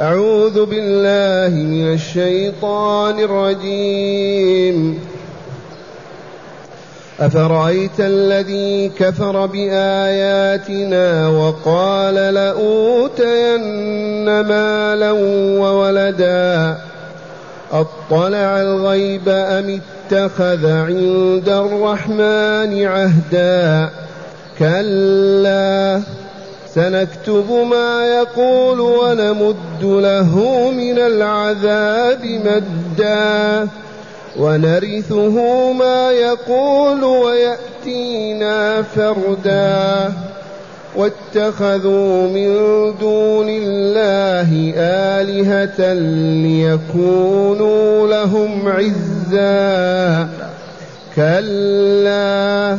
أعوذ 0.00 0.64
بالله 0.66 1.56
من 1.56 1.94
الشيطان 1.94 3.18
الرجيم. 3.18 5.00
أفرأيت 7.20 8.00
الذي 8.00 8.88
كفر 8.98 9.46
بآياتنا 9.46 11.28
وقال 11.28 12.14
لأوتين 12.14 13.60
مالا 14.40 15.10
وولدا؟ 15.60 16.78
أطلع 17.72 18.60
الغيب 18.60 19.28
أم 19.28 19.80
اتخذ 20.10 20.66
عند 20.66 21.48
الرحمن 21.48 22.86
عهدا؟ 22.86 23.90
كلا 24.58 26.02
سنكتب 26.74 27.50
ما 27.70 28.06
يقول 28.06 28.80
ونمد 28.80 29.82
له 29.82 30.38
من 30.70 30.98
العذاب 30.98 32.24
مدا 32.24 33.68
ونرثه 34.38 35.72
ما 35.72 36.10
يقول 36.10 37.04
ويأتينا 37.04 38.82
فردا 38.82 40.12
واتخذوا 40.96 42.28
من 42.28 42.54
دون 43.00 43.48
الله 43.48 44.72
آلهة 44.76 45.92
ليكونوا 46.42 48.08
لهم 48.08 48.68
عزا. 48.68 50.28
كلا 51.16 52.78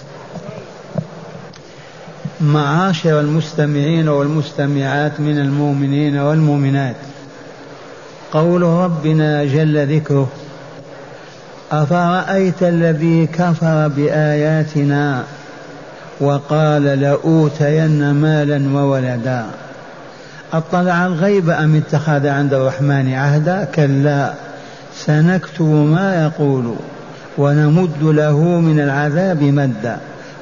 معاشر 2.41 3.19
المستمعين 3.19 4.09
والمستمعات 4.09 5.19
من 5.19 5.39
المؤمنين 5.39 6.17
والمؤمنات. 6.17 6.95
قول 8.31 8.61
ربنا 8.61 9.45
جل 9.45 9.95
ذكره 9.95 10.27
أفرأيت 11.71 12.63
الذي 12.63 13.27
كفر 13.27 13.87
بآياتنا 13.87 15.23
وقال 16.19 16.83
لأوتين 16.83 18.11
مالا 18.11 18.79
وولدا؟ 18.79 19.45
أطلع 20.53 21.05
الغيب 21.05 21.49
أم 21.49 21.75
اتخذ 21.75 22.27
عند 22.27 22.53
الرحمن 22.53 23.13
عهدا؟ 23.13 23.63
كلا 23.75 24.33
سنكتب 24.95 25.65
ما 25.65 26.23
يقول 26.23 26.75
ونمد 27.37 28.03
له 28.03 28.39
من 28.39 28.79
العذاب 28.79 29.43
مدا. 29.43 29.97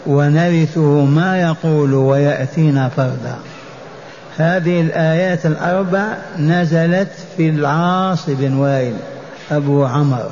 ونرثه 0.07 1.05
ما 1.05 1.41
يقول 1.41 1.93
ويأتينا 1.93 2.89
فردا. 2.89 3.35
هذه 4.39 4.81
الآيات 4.81 5.45
الأربع 5.45 6.17
نزلت 6.39 7.09
في 7.37 7.49
العاص 7.49 8.29
بن 8.29 8.53
وائل 8.53 8.93
أبو 9.51 9.85
عمرو 9.85 10.29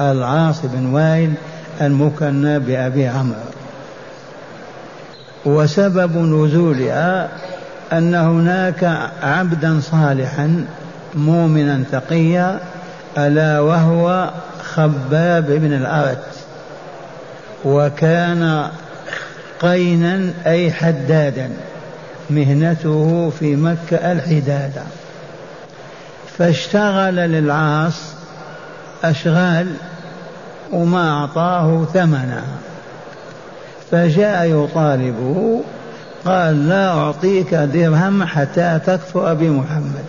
العاص 0.00 0.60
بن 0.64 0.86
وائل 0.86 1.32
المكنى 1.80 2.58
بأبي 2.58 3.06
عمرو 3.06 3.38
وسبب 5.44 6.16
نزولها 6.16 7.28
أن 7.92 8.14
هناك 8.14 9.10
عبدا 9.22 9.80
صالحا 9.80 10.64
مؤمنا 11.14 11.84
تقيا 11.92 12.60
ألا 13.18 13.60
وهو 13.60 14.30
خباب 14.74 15.46
بن 15.46 15.72
الأرت 15.72 16.33
وكان 17.64 18.68
قينا 19.60 20.30
أي 20.46 20.72
حدادا 20.72 21.50
مهنته 22.30 23.32
في 23.38 23.56
مكة 23.56 24.12
الحدادة. 24.12 24.82
فاشتغل 26.38 27.16
للعاص 27.16 28.00
أشغال 29.04 29.66
وما 30.72 31.10
أعطاه 31.10 31.84
ثمنها 31.84 32.44
فجاء 33.90 34.46
يطالبه 34.46 35.62
قال 36.24 36.68
لا 36.68 36.88
أعطيك 36.88 37.54
درهم 37.54 38.24
حتى 38.24 38.80
تكفر 38.86 39.34
بمحمد. 39.34 40.04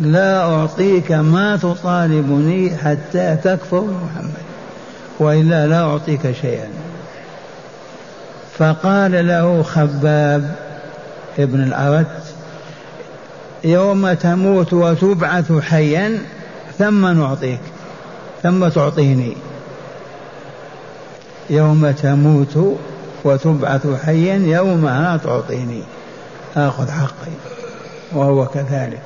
لا 0.00 0.40
أعطيك 0.40 1.12
ما 1.12 1.56
تطالبني 1.56 2.76
حتى 2.76 3.36
تكفر 3.44 3.80
بمحمد. 3.80 4.46
وإلا 5.18 5.66
لا 5.66 5.80
أعطيك 5.80 6.32
شيئا. 6.32 6.68
فقال 8.58 9.28
له 9.28 9.62
خباب 9.62 10.54
ابن 11.38 11.62
الأرت 11.62 12.34
يوم 13.64 14.12
تموت 14.12 14.72
وتبعث 14.72 15.52
حيا 15.52 16.18
ثم 16.78 17.06
نعطيك 17.06 17.60
ثم 18.42 18.68
تعطيني. 18.68 19.36
يوم 21.50 21.90
تموت 21.90 22.78
وتبعث 23.24 23.86
حيا 24.04 24.36
يومها 24.36 25.16
تعطيني. 25.16 25.82
آخذ 26.56 26.90
حقي 26.90 27.32
وهو 28.12 28.46
كذلك. 28.46 29.02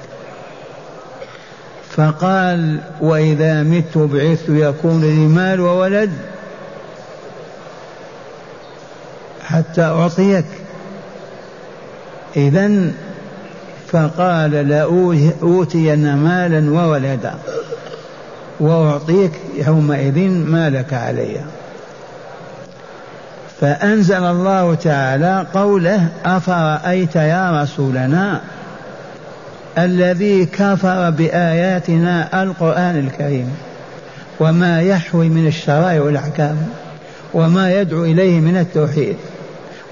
فقال 1.96 2.80
وإذا 3.00 3.62
مت 3.62 3.98
بعثت 3.98 4.48
يكون 4.48 5.00
لي 5.00 5.26
مال 5.26 5.60
وولد 5.60 6.10
حتى 9.44 9.82
أعطيك. 9.82 10.44
إذا 12.36 12.70
فقال 13.92 14.50
لأوتين 14.50 16.16
مالا 16.16 16.70
وولدا 16.70 17.34
وأعطيك 18.60 19.32
يومئذ 19.66 20.28
ما 20.28 20.70
لك 20.70 20.94
علي. 20.94 21.40
فأنزل 23.60 24.24
الله 24.24 24.74
تعالى 24.74 25.46
قوله 25.54 26.08
أفرأيت 26.24 27.16
يا 27.16 27.62
رسولنا؟ 27.62 28.40
الذي 29.78 30.46
كفر 30.46 31.10
بآياتنا 31.10 32.42
القرآن 32.42 32.98
الكريم 32.98 33.50
وما 34.40 34.82
يحوي 34.82 35.28
من 35.28 35.46
الشرائع 35.46 36.02
والأحكام 36.02 36.56
وما 37.34 37.80
يدعو 37.80 38.04
إليه 38.04 38.40
من 38.40 38.56
التوحيد 38.56 39.16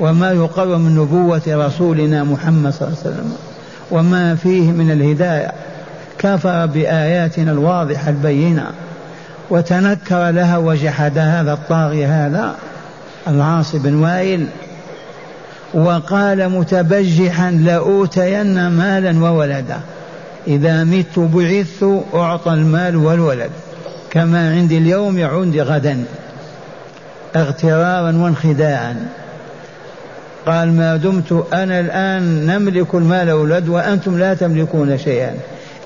وما 0.00 0.32
يقر 0.32 0.76
من 0.76 0.96
نبوة 0.96 1.42
رسولنا 1.48 2.24
محمد 2.24 2.72
صلى 2.72 2.88
الله 2.88 2.98
عليه 3.04 3.10
وسلم 3.14 3.32
وما 3.90 4.34
فيه 4.34 4.70
من 4.70 4.90
الهداية. 4.90 5.52
كفر 6.18 6.66
بآياتنا 6.66 7.52
الواضحة 7.52 8.10
البينة 8.10 8.66
وتنكر 9.50 10.30
لها 10.30 10.56
وجحد 10.56 11.18
هذا 11.18 11.52
الطاغي 11.52 12.06
هذا 12.06 12.54
العاص 13.28 13.76
بن 13.76 13.94
وائل. 13.94 14.46
وقال 15.74 16.48
متبجحا 16.48 17.50
لأوتين 17.50 18.68
مالا 18.68 19.30
وولدا. 19.30 19.80
إذا 20.46 20.84
مت 20.84 21.18
بعثت 21.18 22.02
أعطى 22.14 22.52
المال 22.52 22.96
والولد. 22.96 23.50
كما 24.10 24.50
عندي 24.50 24.78
اليوم 24.78 25.24
عندي 25.24 25.62
غدا. 25.62 26.04
اغترارا 27.36 28.16
وانخداعا. 28.16 28.96
قال 30.46 30.72
ما 30.72 30.96
دمت 30.96 31.44
أنا 31.52 31.80
الآن 31.80 32.46
نملك 32.46 32.94
المال 32.94 33.30
والولد 33.30 33.68
وأنتم 33.68 34.18
لا 34.18 34.34
تملكون 34.34 34.98
شيئا. 34.98 35.34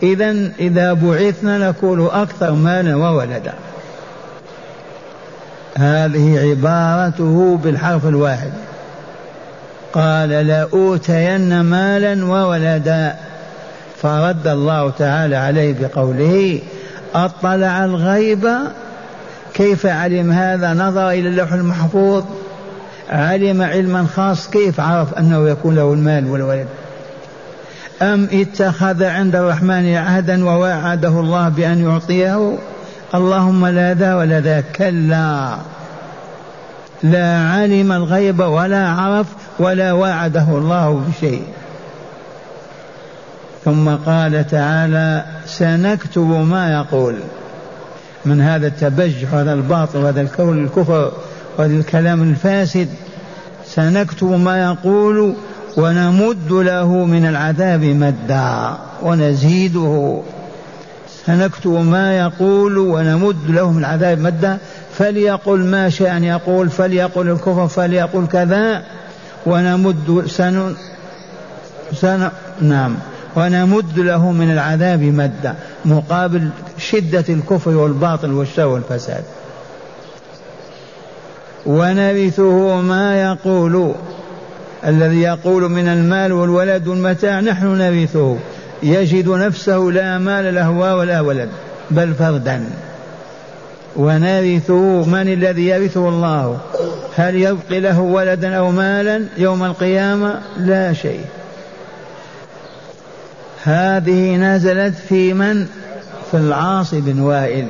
إذا 0.02 0.50
إذا 0.58 0.92
بعثنا 0.92 1.68
نكون 1.68 2.06
أكثر 2.06 2.52
مالا 2.52 2.96
وولدا. 2.96 3.54
هذه 5.76 6.50
عبارته 6.50 7.58
بالحرف 7.64 8.06
الواحد. 8.06 8.52
قال 9.92 10.28
لأوتين 10.28 11.60
مالا 11.60 12.24
وولدا. 12.24 13.14
فرد 14.02 14.46
الله 14.46 14.90
تعالى 14.90 15.36
عليه 15.36 15.74
بقوله 15.80 16.60
أطلع 17.14 17.84
الغيب. 17.84 18.48
كيف 19.54 19.86
علم 19.86 20.32
هذا؟ 20.32 20.74
نظر 20.74 21.10
إلى 21.10 21.28
اللوح 21.28 21.52
المحفوظ. 21.52 22.24
علم 23.10 23.62
علما 23.62 24.06
خاص. 24.16 24.50
كيف 24.50 24.80
عرف 24.80 25.14
أنه 25.14 25.48
يكون 25.48 25.74
له 25.74 25.92
المال 25.92 26.30
والولد؟ 26.30 26.66
أم 28.02 28.28
اتخذ 28.32 29.04
عند 29.04 29.36
الرحمن 29.36 29.94
عهدا 29.94 30.44
ووعده 30.44 31.08
الله 31.08 31.48
بأن 31.48 31.90
يعطيه؟ 31.90 32.58
اللهم 33.14 33.66
لا 33.66 33.94
ذا 33.94 34.14
ولا 34.14 34.40
ذا 34.40 34.60
كلا. 34.76 35.56
لا 37.02 37.38
علم 37.38 37.92
الغيب 37.92 38.40
ولا 38.40 38.88
عرف 38.88 39.26
ولا 39.58 39.92
وعده 39.92 40.46
الله 40.48 41.04
بشيء. 41.08 41.42
ثم 43.64 43.88
قال 43.88 44.46
تعالى 44.46 45.24
سنكتب 45.46 46.28
ما 46.28 46.72
يقول. 46.72 47.14
من 48.24 48.40
هذا 48.40 48.66
التبجح 48.66 49.34
وهذا 49.34 49.52
الباطل 49.52 49.98
وهذا 49.98 50.20
الكون 50.20 50.64
الكفر 50.64 51.12
وهذا 51.58 51.72
الكلام 51.72 52.22
الفاسد 52.22 52.88
سنكتب 53.66 54.30
ما 54.30 54.62
يقول 54.62 55.34
ونمد 55.76 56.52
له 56.52 57.04
من 57.04 57.26
العذاب 57.26 57.84
مدا 57.84 58.76
ونزيده. 59.02 60.22
سنكتب 61.26 61.70
ما 61.70 62.18
يقول 62.18 62.78
ونمد 62.78 63.50
له 63.50 63.72
من 63.72 63.78
العذاب 63.78 64.18
مدا. 64.18 64.58
فليقل 64.98 65.58
ما 65.58 65.88
شاء 65.88 66.16
أن 66.16 66.24
يقول 66.24 66.70
فليقل 66.70 67.28
الكفر 67.28 67.68
فليقل 67.68 68.26
كذا. 68.26 68.82
ونمد 69.46 70.24
سن, 70.26 70.74
سن 71.94 72.30
نعم. 72.60 72.96
ونمد 73.36 73.98
له 73.98 74.32
من 74.32 74.50
العذاب 74.50 75.02
مدا 75.02 75.54
مقابل 75.84 76.48
شدة 76.78 77.24
الكفر 77.28 77.70
والباطل 77.70 78.32
والشر 78.32 78.66
والفساد. 78.66 79.24
ونرثه 81.66 82.80
ما 82.80 83.22
يقول 83.22 83.94
الذي 84.86 85.22
يقول 85.22 85.70
من 85.70 85.88
المال 85.88 86.32
والولد 86.32 86.88
والمتاع 86.88 87.40
نحن 87.40 87.66
نرثه. 87.66 88.36
يجد 88.82 89.28
نفسه 89.28 89.78
لا 89.78 90.18
مال 90.18 90.54
له 90.54 90.70
ولا 90.70 91.20
ولد 91.20 91.48
بل 91.90 92.14
فردا. 92.14 92.64
ونرثه 93.96 95.04
من 95.04 95.32
الذي 95.32 95.66
يرثه 95.66 96.08
الله؟ 96.08 96.58
هل 97.16 97.34
يبقي 97.34 97.80
له 97.80 98.00
ولدا 98.00 98.56
أو 98.56 98.70
مالا؟ 98.70 99.24
يوم 99.36 99.64
القيامة 99.64 100.40
لا 100.56 100.92
شيء. 100.92 101.24
هذه 103.64 104.36
نزلت 104.36 104.94
في 105.08 105.34
من؟ 105.34 105.66
في 106.30 106.36
العاص 106.36 106.94
بن 106.94 107.20
وائل. 107.20 107.66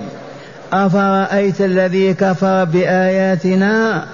أفرأيت 0.73 1.61
الذي 1.61 2.15
كفر 2.15 2.65
بآياتنا 2.65 4.05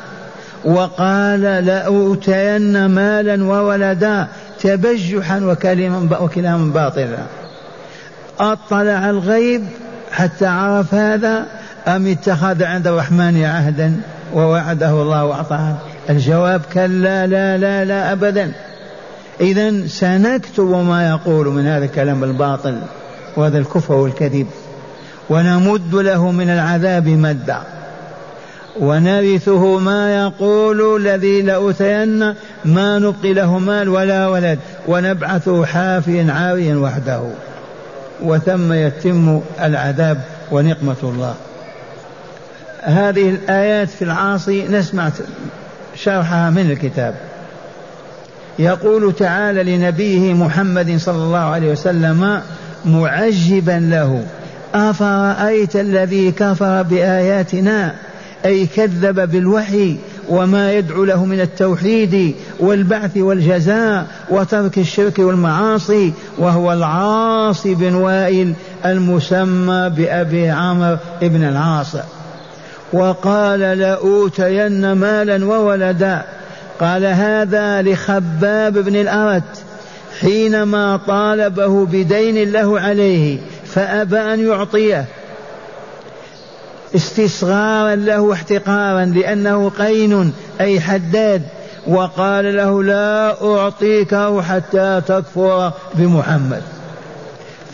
وقال 0.65 1.41
لأوتين 1.41 2.87
مالا 2.87 3.45
وولدا 3.45 4.27
تبجحا 4.61 5.41
وكلاما 5.41 6.19
وكلاما 6.21 6.73
باطلا. 6.73 7.19
أطلع 8.41 9.11
الغيب 9.11 9.65
حتى 10.13 10.47
عرف 10.47 10.95
هذا؟ 10.95 11.58
أم 11.89 12.07
اتخذ 12.07 12.63
عند 12.63 12.87
الرحمن 12.87 13.45
عهدا 13.45 14.01
ووعده 14.35 14.91
الله 14.91 15.25
وأعطاه؟ 15.25 15.75
الجواب 16.11 16.61
كلا 16.73 17.27
لا 17.27 17.59
لا 17.59 17.85
لا 17.85 18.13
أبدا. 18.13 18.53
إذا 19.41 19.87
سنكتب 19.87 20.71
ما 20.89 21.09
يقول 21.09 21.47
من 21.47 21.67
هذا 21.67 21.85
الكلام 21.85 22.25
الباطل 22.25 22.79
وهذا 23.37 23.59
الكفر 23.59 23.95
والكذب 23.95 24.47
ونمد 25.31 25.95
له 25.95 26.31
من 26.31 26.51
العذاب 26.51 27.09
مدا. 27.09 27.59
ونرثه 28.81 29.79
ما 29.79 30.17
يقول 30.17 31.07
الذي 31.07 31.43
لأوتين 31.43 32.35
ما 32.65 32.99
نبقي 32.99 33.33
له 33.33 33.59
مال 33.59 33.89
ولا 33.89 34.29
ولد 34.29 34.59
ونبعثه 34.89 35.65
حافيا 35.65 36.33
عاريا 36.33 36.77
وحده. 36.77 37.23
وثم 38.23 38.73
يتم 38.73 39.41
العذاب 39.61 40.21
ونقمة 40.51 40.97
الله. 41.03 41.35
هذه 42.83 43.31
الآيات 43.31 43.89
في 43.89 44.03
العاصي 44.03 44.69
نسمع 44.69 45.11
شرحها 45.95 46.51
من 46.51 46.71
الكتاب. 46.71 47.15
يقول 48.59 49.13
تعالى 49.13 49.77
لنبيه 49.77 50.35
محمد 50.35 50.97
صلى 50.97 51.17
الله 51.17 51.39
عليه 51.39 51.73
وسلم 51.73 52.41
معجبا 52.85 53.89
له 53.91 54.23
أفرأيت 54.75 55.77
الذي 55.77 56.33
كفر 56.33 56.83
بآياتنا؟ 56.83 57.95
أي 58.45 58.67
كذب 58.67 59.31
بالوحي 59.31 59.97
وما 60.29 60.73
يدعو 60.73 61.05
له 61.05 61.25
من 61.25 61.41
التوحيد 61.41 62.35
والبعث 62.61 63.17
والجزاء 63.17 64.07
وترك 64.31 64.79
الشرك 64.79 65.19
والمعاصي 65.19 66.13
وهو 66.39 66.73
العاص 66.73 67.67
بن 67.67 67.95
وائل 67.95 68.53
المسمى 68.85 69.91
بأبي 69.97 70.49
عمرو 70.49 70.97
بن 71.23 71.45
العاص. 71.45 71.97
وقال 72.93 73.61
لأوتين 73.61 74.93
مالا 74.93 75.47
وولدا. 75.47 76.23
قال 76.81 77.05
هذا 77.05 77.83
لخباب 77.83 78.79
بن 78.79 78.97
الأرت 78.97 79.63
حينما 80.21 81.01
طالبه 81.07 81.87
بدين 81.87 82.53
له 82.53 82.81
عليه 82.81 83.39
فأبى 83.67 84.19
أن 84.19 84.47
يعطيه. 84.47 85.05
استصغارا 86.95 87.95
له 87.95 88.33
احتقارا 88.33 89.05
لأنه 89.05 89.71
قين 89.79 90.33
أي 90.61 90.81
حداد. 90.81 91.43
وقال 91.87 92.57
له 92.57 92.83
لا 92.83 93.45
أعطيكه 93.55 94.43
حتى 94.43 95.03
تكفر 95.07 95.73
بمحمد. 95.95 96.63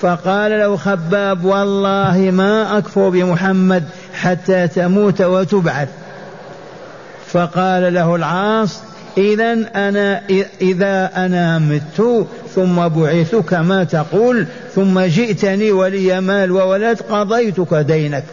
فقال 0.04 0.50
له 0.50 0.76
خباب 0.76 1.44
والله 1.44 2.30
ما 2.32 2.78
أكفر 2.78 3.08
بمحمد 3.08 3.84
حتى 4.14 4.68
تموت 4.68 5.22
وتبعث. 5.22 5.88
فقال 7.26 7.94
له 7.94 8.14
العاص 8.14 8.80
إذا 9.18 9.52
أنا 9.74 10.20
إذا 10.60 11.10
أنا 11.16 11.58
مت 11.58 12.26
ثم 12.54 12.88
بعثت 12.88 13.34
كما 13.36 13.84
تقول 13.84 14.46
ثم 14.74 15.00
جئتني 15.00 15.72
ولي 15.72 16.20
مال 16.20 16.52
وولد 16.52 17.00
قضيتك 17.10 17.74
دينك. 17.74 18.24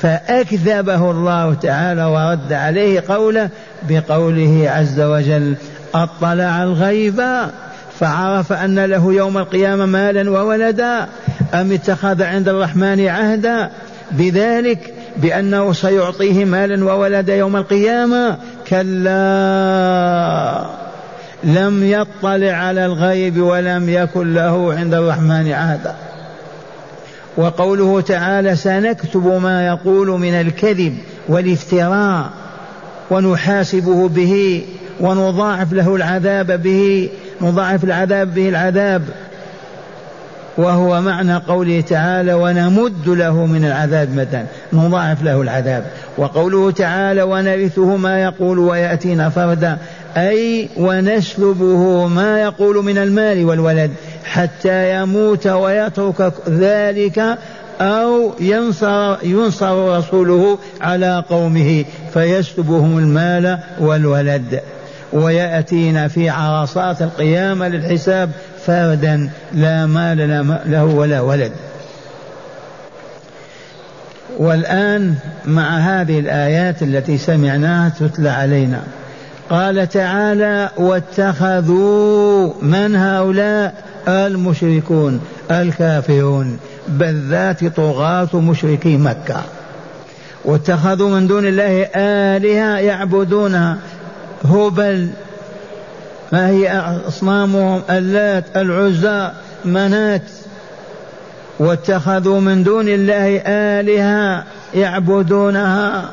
فأكذبه 0.00 1.10
الله 1.10 1.54
تعالى 1.54 2.04
ورد 2.04 2.52
عليه 2.52 3.04
قوله 3.08 3.48
بقوله 3.88 4.70
عز 4.70 5.00
وجل 5.00 5.54
أطلع 5.94 6.62
الغيب 6.62 7.22
فعرف 8.00 8.52
أن 8.52 8.78
له 8.84 9.12
يوم 9.12 9.38
القيامة 9.38 9.86
مالا 9.86 10.30
وولدا 10.30 11.08
أم 11.54 11.72
اتخذ 11.72 12.22
عند 12.22 12.48
الرحمن 12.48 13.06
عهدا؟ 13.06 13.70
بذلك 14.10 14.94
بأنه 15.16 15.72
سيعطيه 15.72 16.44
مالا 16.44 16.84
وولدا 16.84 17.36
يوم 17.36 17.56
القيامة. 17.56 18.36
كلا 18.68 19.18
لم 21.44 21.84
يطلع 21.84 22.52
على 22.52 22.86
الغيب 22.86 23.40
ولم 23.40 23.88
يكن 23.88 24.34
له 24.34 24.74
عند 24.74 24.94
الرحمن 24.94 25.52
عهدا. 25.52 25.94
وقوله 27.36 28.00
تعالى 28.00 28.56
سنكتب 28.56 29.40
ما 29.42 29.66
يقول 29.66 30.08
من 30.08 30.34
الكذب 30.34 30.98
والافتراء 31.28 32.30
ونحاسبه 33.10 34.08
به 34.08 34.62
ونضاعف 35.00 35.72
له 35.72 35.96
العذاب 35.96 36.62
به. 36.62 37.08
نضاعف 37.40 37.84
العذاب 37.84 38.34
به 38.34 38.48
العذاب. 38.48 39.02
وهو 40.58 41.00
معنى 41.00 41.36
قوله 41.36 41.80
تعالى 41.80 42.34
ونمد 42.34 43.08
له 43.08 43.46
من 43.46 43.64
العذاب 43.64 44.14
مدا 44.16 44.46
نضاعف 44.72 45.22
له 45.22 45.42
العذاب. 45.42 45.84
وقوله 46.18 46.70
تعالى 46.70 47.22
ونرثه 47.22 47.96
ما 47.96 48.22
يقول 48.22 48.58
ويأتينا 48.58 49.28
فردا 49.28 49.78
أي 50.16 50.68
ونسلبه 50.76 52.06
ما 52.06 52.40
يقول 52.40 52.84
من 52.84 52.98
المال 52.98 53.44
والولد 53.44 53.90
حتى 54.24 55.02
يموت 55.02 55.46
ويترك 55.46 56.32
ذلك 56.48 57.38
أو 57.80 58.32
ينصر, 58.40 59.16
ينصر 59.22 59.98
رسوله 59.98 60.58
على 60.80 61.24
قومه 61.30 61.84
فيسلبهم 62.14 62.98
المال 62.98 63.58
والولد. 63.80 64.60
ويأتينا 65.12 66.08
في 66.08 66.28
عرصات 66.28 67.02
القيامة 67.02 67.68
للحساب 67.68 68.30
فردا 68.66 69.30
لا 69.52 69.86
مال 69.86 70.18
له 70.66 70.84
ولا 70.84 71.20
ولد. 71.20 71.52
والآن 74.38 75.14
مع 75.44 75.78
هذه 75.78 76.20
الآيات 76.20 76.82
التي 76.82 77.18
سمعناها 77.18 77.88
تتلى 77.88 78.28
علينا. 78.28 78.82
قال 79.50 79.88
تعالى 79.88 80.70
واتخذوا 80.76 82.52
من 82.62 82.96
هؤلاء 82.96 83.84
المشركون 84.08 85.20
الكافرون 85.50 86.58
بل 86.88 87.28
ذات 87.28 87.64
طغاة 87.64 88.28
مشركي 88.34 88.96
مكة. 88.96 89.42
واتخذوا 90.44 91.10
من 91.10 91.26
دون 91.26 91.46
الله 91.46 91.88
آلهة 91.96 92.78
يعبدونها 92.78 93.78
هبل 94.44 95.08
ما 96.32 96.48
هي 96.48 96.78
أصنامهم 97.08 97.82
اللات 97.90 98.44
العزى 98.56 99.30
منات. 99.64 100.22
واتخذوا 101.58 102.40
من 102.40 102.62
دون 102.62 102.88
الله 102.88 103.42
آلهة 103.46 104.44
يعبدونها 104.74 106.10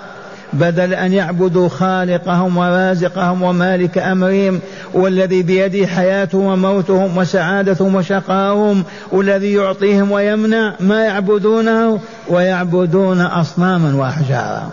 بدل 0.53 0.93
أن 0.93 1.13
يعبدوا 1.13 1.69
خالقهم 1.69 2.57
ورازقهم 2.57 3.41
ومالك 3.41 3.97
أمرهم 3.97 4.59
والذي 4.93 5.43
بيده 5.43 5.87
حياتهم 5.87 6.45
وموتهم 6.45 7.17
وسعادتهم 7.17 7.95
وشقاهم 7.95 8.83
والذي 9.11 9.53
يعطيهم 9.53 10.11
ويمنع 10.11 10.73
ما 10.79 11.05
يعبدونه 11.05 11.99
ويعبدون 12.29 13.21
أصناما 13.21 13.95
وأحجارا. 13.95 14.69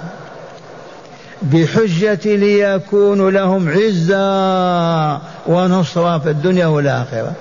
بحجة 1.42 2.36
ليكون 2.36 3.28
لهم 3.28 3.68
عزة 3.68 5.14
ونصرة 5.46 6.18
في 6.18 6.30
الدنيا 6.30 6.66
والآخرة. 6.66 7.32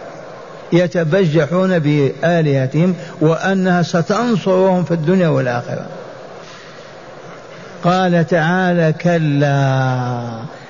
يتبجحون 0.73 1.79
بآلهتهم 1.79 2.95
وأنها 3.21 3.81
ستنصرهم 3.81 4.83
في 4.83 4.91
الدنيا 4.93 5.27
والآخرة. 5.27 5.85
قال 7.83 8.27
تعالى 8.27 8.93
كلا 9.01 10.21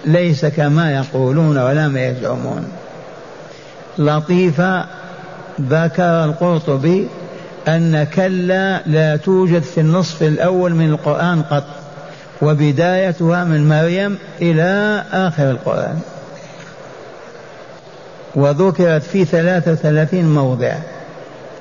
ليس 0.05 0.45
كما 0.45 0.91
يقولون 0.91 1.57
ولا 1.57 1.87
ما 1.87 2.07
يزعمون. 2.07 2.67
لطيفة 3.97 4.85
ذكر 5.61 6.23
القرطبي 6.23 7.07
أن 7.67 8.03
كلا 8.15 8.81
لا 8.85 9.15
توجد 9.15 9.63
في 9.63 9.81
النصف 9.81 10.23
الأول 10.23 10.75
من 10.75 10.89
القرآن 10.89 11.41
قط. 11.41 11.80
وبدايتها 12.41 13.43
من 13.43 13.69
مريم 13.69 14.17
إلى 14.41 15.03
آخر 15.11 15.51
القرآن. 15.51 15.99
وذكرت 18.35 19.03
في 19.03 19.25
ثلاثة 19.25 19.71
وثلاثين 19.71 20.33
موضع. 20.33 20.73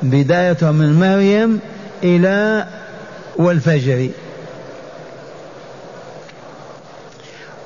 بدايتها 0.02 0.72
من 0.72 1.00
مريم 1.00 1.60
إلى 2.02 2.66
والفجر. 3.36 4.08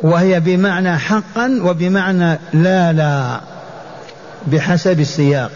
وهي 0.03 0.41
بمعنى 0.41 0.99
حقا 0.99 1.61
وبمعنى 1.63 2.39
لا 2.53 2.93
لا 2.93 3.41
بحسب 4.47 5.01
السياق. 5.01 5.51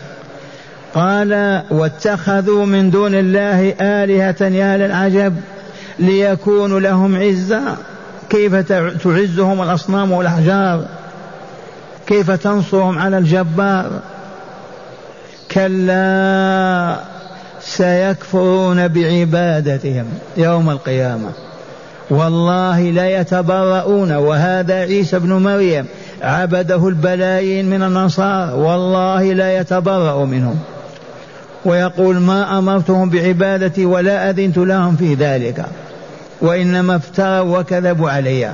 قال 0.94 1.62
واتخذوا 1.70 2.66
من 2.66 2.90
دون 2.90 3.14
الله 3.14 3.74
آلهة 3.80 4.44
يا 4.46 4.76
للعجب 4.76 5.36
ليكونوا 5.98 6.80
لهم 6.80 7.16
عزة. 7.16 7.62
كيف 8.30 8.54
تعزهم 8.54 9.62
الأصنام 9.62 10.12
والأحجار؟ 10.12 10.84
كيف 12.06 12.30
تنصرهم 12.30 12.98
على 12.98 13.18
الجبار؟ 13.18 13.90
كلا 15.50 16.96
سيكفرون 17.60 18.88
بعبادتهم 18.88 20.06
يوم 20.36 20.70
القيامة. 20.70 21.30
والله 22.10 22.80
لا 22.80 23.20
يتبرؤون. 23.20 24.12
وهذا 24.12 24.74
عيسى 24.74 25.18
بن 25.18 25.32
مريم 25.32 25.86
عبده 26.22 26.88
البلايين 26.88 27.70
من 27.70 27.82
النصارى. 27.82 28.52
والله 28.52 29.32
لا 29.32 29.56
يتبرأ 29.56 30.24
منهم. 30.24 30.58
ويقول 31.64 32.16
ما 32.16 32.58
أمرتهم 32.58 33.10
بعبادتي 33.10 33.86
ولا 33.86 34.30
أذنت 34.30 34.58
لهم 34.58 34.96
في 34.96 35.14
ذلك. 35.14 35.66
وإنما 36.40 36.96
افتروا 36.96 37.58
وكذبوا 37.58 38.10
علي 38.10 38.52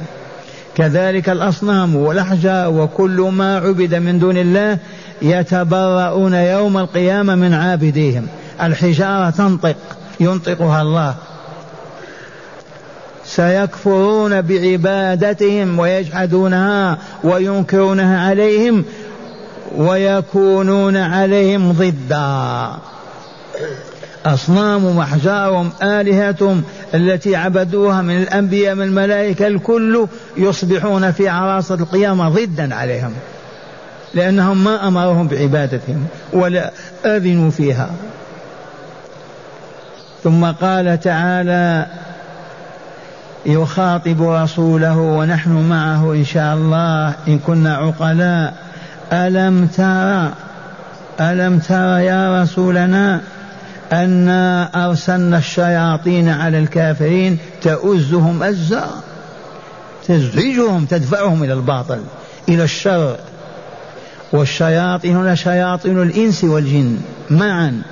كذلك 0.77 1.29
الأصنام 1.29 1.97
والأحجار 1.97 2.71
وكل 2.71 3.21
ما 3.21 3.59
عبد 3.59 3.95
من 3.95 4.19
دون 4.19 4.37
الله 4.37 4.79
يتبرؤون 5.23 6.35
يوم 6.35 6.79
القيامة 6.79 7.35
من 7.35 7.55
عابديهم. 7.55 8.27
الحجارة 8.63 9.31
تنطق 9.31 9.77
ينطقها 10.21 10.83
الله. 10.83 11.15
سيكفرون 13.27 14.43
بعبادتهم 14.43 15.79
ويجحدونها 15.79 16.99
وينكرونها 17.25 18.29
عليهم 18.29 18.85
ويكونون 19.77 20.97
عليهم 20.97 21.73
ضدا. 21.73 22.71
أصنامهم 24.27 24.97
وأحجارهم 24.97 25.73
آلهتهم 25.83 26.63
التي 26.95 27.37
عبدوها 27.37 28.03
من 28.03 28.23
الأنبياء 28.23 28.75
من 28.75 28.83
الملائكة 28.83 29.47
الكل 29.47 30.07
يصبحون 30.37 31.13
في 31.13 31.29
عراصة 31.29 31.75
القيامة 31.75 32.29
ضدا 32.29 32.75
عليهم. 32.75 33.13
لأنهم 34.15 34.65
ما 34.65 34.89
أمرهم 34.89 35.29
بعبادتهم 35.29 36.07
ولا 36.33 36.71
أذنوا 37.05 37.51
فيها. 37.51 37.91
ثم 40.25 40.45
قال 40.45 41.01
تعالى 41.01 41.87
يخاطب 43.47 44.23
رسوله 44.23 44.99
ونحن 44.99 45.51
معه 45.51 46.13
إن 46.13 46.25
شاء 46.25 46.55
الله 46.55 47.15
إن 47.29 47.39
كنا 47.39 47.77
عقلاء. 47.77 48.55
ألم 49.13 49.67
ترى 49.67 50.33
ألم 51.21 51.59
ترى 51.59 52.05
يا 52.05 52.43
رسولنا 52.43 53.21
انا 53.93 54.71
أرسلنا 54.87 55.39
الشياطين 55.39 56.29
على 56.29 56.59
الكافرين 56.59 57.39
تؤزهم 57.63 58.43
أزا 58.43 58.91
تزعجهم 60.09 60.85
تدفعهم 60.85 61.45
إلى 61.45 61.53
الباطل 61.53 62.01
إلى 62.49 62.65
الشر. 62.65 63.17
والشياطين 64.33 65.17
هنا 65.17 65.35
شياطين 65.35 66.03
الإنس 66.03 66.45
والجن 66.45 66.99
معا. 67.31 67.83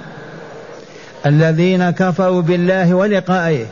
الذين 1.26 1.90
كفروا 1.90 2.42
بالله 2.42 2.94
ولقائه 2.94 3.66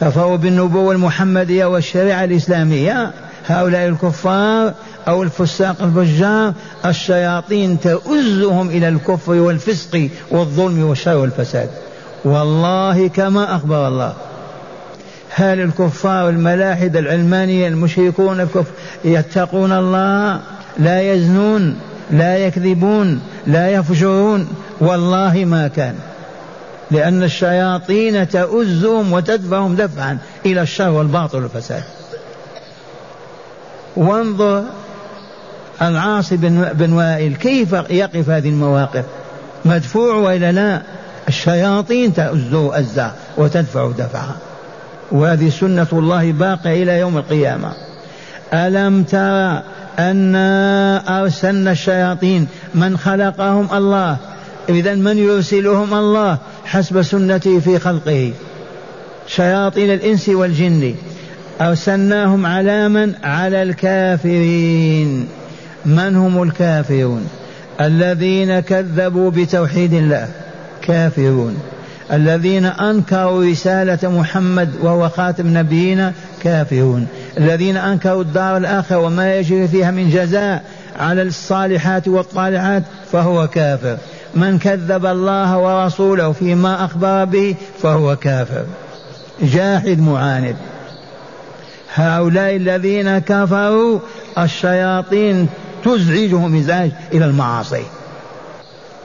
كفروا 0.00 0.36
بالنبوة 0.36 0.92
المحمدية 0.92 1.66
والشريعة 1.66 2.24
الإسلامية 2.24 3.10
هؤلاء 3.46 3.88
الكفار 3.88 4.74
أو 5.08 5.22
الفساق 5.22 5.76
الفجار 5.82 6.52
الشياطين 6.86 7.80
تؤزهم 7.80 8.68
إلى 8.68 8.88
الكفر 8.88 9.32
والفسق 9.32 10.08
والظلم 10.30 10.82
والشر 10.82 11.16
والفساد. 11.16 11.70
والله 12.24 13.08
كما 13.08 13.56
أخبر 13.56 13.88
الله. 13.88 14.12
هل 15.30 15.60
الكفار 15.60 16.28
الملاحدة 16.28 16.98
العلمانية 16.98 17.68
المشركون 17.68 18.40
الكفر 18.40 18.72
يتقون 19.04 19.72
الله؟ 19.72 20.40
لا 20.78 21.12
يزنون 21.12 21.78
لا 22.10 22.36
يكذبون 22.36 23.20
لا 23.46 23.70
يفجرون. 23.70 24.48
والله 24.80 25.44
ما 25.44 25.68
كان. 25.68 25.94
لأن 26.90 27.22
الشياطين 27.22 28.28
تؤزهم 28.28 29.12
وتدفعهم 29.12 29.76
دفعا 29.76 30.18
إلى 30.46 30.62
الشر 30.62 30.90
والباطل 30.90 31.42
والفساد. 31.42 31.82
وانظر 33.96 34.64
العاصي 35.82 36.36
بن 36.72 36.92
وائل 36.92 37.36
كيف 37.36 37.72
يقف 37.72 38.30
هذه 38.30 38.48
المواقف؟ 38.48 39.04
مدفوع 39.64 40.14
وإلا 40.14 40.52
لا؟ 40.52 40.82
الشياطين 41.28 42.14
تؤزه 42.14 42.78
أزا 42.78 43.12
وتدفع 43.36 43.90
دفعا. 43.90 44.36
وهذه 45.12 45.48
سنة 45.48 45.86
الله 45.92 46.32
باقية 46.32 46.82
إلى 46.82 46.98
يوم 46.98 47.18
القيامة. 47.18 47.72
ألم 48.54 49.02
ترى 49.02 49.62
أنا 49.98 51.20
أرسلنا 51.20 51.72
الشياطين؟ 51.72 52.46
من 52.74 52.98
خلقهم 52.98 53.68
الله. 53.74 54.16
إذا 54.68 54.94
من 54.94 55.18
يرسلهم 55.18 55.94
الله 55.94 56.38
حسب 56.64 57.02
سنته 57.02 57.60
في 57.60 57.78
خلقه. 57.78 58.32
شياطين 59.26 59.94
الإنس 59.94 60.28
والجن. 60.28 60.94
أرسلناهم 61.60 62.46
على 62.46 62.88
من؟ 62.88 63.14
على 63.24 63.62
الكافرين. 63.62 65.28
من 65.86 66.16
هم 66.16 66.42
الكافرون؟ 66.42 67.28
الذين 67.80 68.60
كذبوا 68.60 69.30
بتوحيد 69.30 69.92
الله. 69.92 70.28
كافرون. 70.82 71.58
الذين 72.12 72.64
أنكروا 72.64 73.44
رسالة 73.44 74.10
محمد 74.10 74.70
وهو 74.82 75.08
خاتم 75.08 75.58
نبينا 75.58 76.12
كافرون. 76.42 77.06
الذين 77.38 77.76
أنكروا 77.76 78.22
الدار 78.22 78.56
الآخرة 78.56 78.98
وما 78.98 79.34
يجري 79.34 79.68
فيها 79.68 79.90
من 79.90 80.10
جزاء 80.10 80.64
على 81.00 81.22
الصالحات 81.22 82.08
والطالحات 82.08 82.82
فهو 83.12 83.48
كافر. 83.48 83.96
من 84.34 84.58
كذب 84.58 85.06
الله 85.06 85.58
ورسوله 85.58 86.32
فيما 86.32 86.84
أخبر 86.84 87.24
به 87.24 87.54
فهو 87.82 88.16
كافر. 88.16 88.64
جاحد 89.42 90.00
معاند. 90.00 90.56
هؤلاء 91.94 92.56
الذين 92.56 93.18
كفروا 93.18 93.98
الشياطين 94.38 95.48
تزعجهم 95.84 96.58
ازعاج 96.58 96.90
إلى 97.12 97.24
المعاصي. 97.24 97.82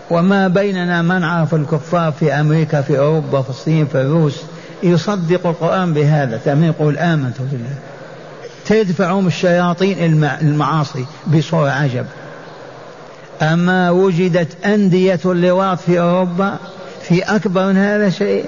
وما 0.10 0.48
بيننا 0.48 1.02
من 1.02 1.24
عرف 1.24 1.56
الكفار 1.56 2.12
في 2.12 2.34
أمريكا 2.34 2.82
في 2.82 3.00
أوروبا 3.00 3.42
في 3.42 3.50
الصين 3.50 3.86
في 3.86 4.02
الروس 4.02 4.42
يصدق 4.84 5.48
القرآن 5.48 5.94
بهذا. 5.94 6.38
ثم 6.38 6.64
يقول 6.64 6.98
آمنت 6.98 7.42
بالله. 7.52 7.76
تدفعهم 8.66 9.28
الشياطين 9.28 10.24
المعاصي 10.24 11.06
بصورة 11.28 11.70
عجب. 11.70 12.06
أما 13.42 13.90
وجدت 13.90 14.66
أندية 14.66 15.20
اللواط 15.26 15.80
في 15.80 16.00
أوروبا 16.00 16.58
في 17.02 17.22
أكبر 17.22 17.66
من 17.66 17.78
هذا 17.78 18.10
شيء؟ 18.10 18.46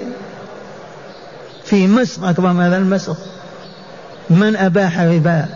في 1.64 1.88
مصر 1.88 2.30
أكبر 2.30 2.52
من 2.52 2.60
هذا 2.60 2.76
المصر. 2.76 3.14
من 4.30 4.56
أباح 4.56 5.00
الربا؟ 5.00 5.46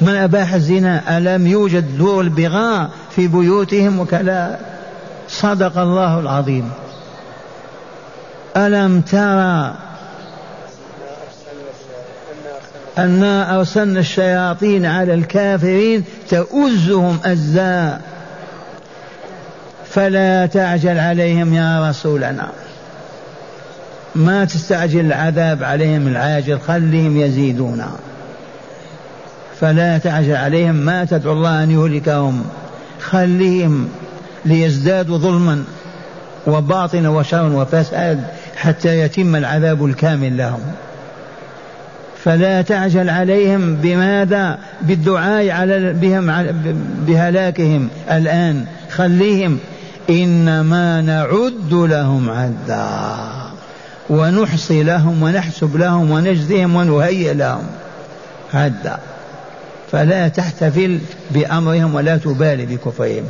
من 0.00 0.14
أباح 0.14 0.54
الزنا؟ 0.54 1.18
ألم 1.18 1.46
يوجد 1.46 1.98
دور 1.98 2.20
البغاء 2.20 2.90
في 3.16 3.28
بيوتهم 3.28 4.00
وكلا؟ 4.00 4.58
صدق 5.28 5.78
الله 5.78 6.20
العظيم. 6.20 6.70
ألم 8.56 9.00
ترى 9.00 9.74
أنا 12.98 13.58
أرسلنا 13.58 14.00
الشياطين 14.00 14.86
على 14.86 15.14
الكافرين 15.14 16.04
تؤزهم 16.30 17.18
أزا 17.24 18.00
فلا 19.90 20.46
تعجل 20.46 20.98
عليهم 20.98 21.54
يا 21.54 21.90
رسولنا. 21.90 22.48
ما 24.14 24.44
تستعجل 24.44 25.00
العذاب 25.00 25.64
عليهم 25.64 26.06
العاجل 26.06 26.60
خليهم 26.60 27.20
يزيدون. 27.20 27.84
فلا 29.60 29.98
تعجل 29.98 30.36
عليهم 30.36 30.74
ما 30.74 31.04
تدعو 31.04 31.32
الله 31.32 31.62
أن 31.62 31.70
يهلكهم. 31.70 32.44
خليهم 33.00 33.88
ليزدادوا 34.44 35.18
ظلما 35.18 35.64
وباطنا 36.46 37.08
وشرا 37.08 37.48
وفساد 37.48 38.24
حتى 38.56 38.98
يتم 38.98 39.36
العذاب 39.36 39.84
الكامل 39.84 40.36
لهم. 40.36 40.60
فلا 42.24 42.62
تعجل 42.62 43.10
عليهم 43.10 43.74
بماذا؟ 43.74 44.58
بالدعاء 44.82 45.50
على 45.50 45.92
بهم 45.92 46.26
بهلاكهم. 47.06 47.88
الآن 48.10 48.64
خليهم 48.90 49.58
إنما 50.10 51.00
نعد 51.00 51.72
لهم 51.72 52.30
عدا 52.30 53.18
ونحصي 54.10 54.82
لهم 54.82 55.22
ونحسب 55.22 55.76
لهم 55.76 56.10
ونجزيهم 56.10 56.76
ونهيئ 56.76 57.34
لهم 57.34 57.66
عدا. 58.54 58.98
فلا 59.92 60.28
تحتفل 60.28 60.98
بأمرهم 61.30 61.94
ولا 61.94 62.16
تبالي 62.16 62.66
بكفرهم. 62.66 63.24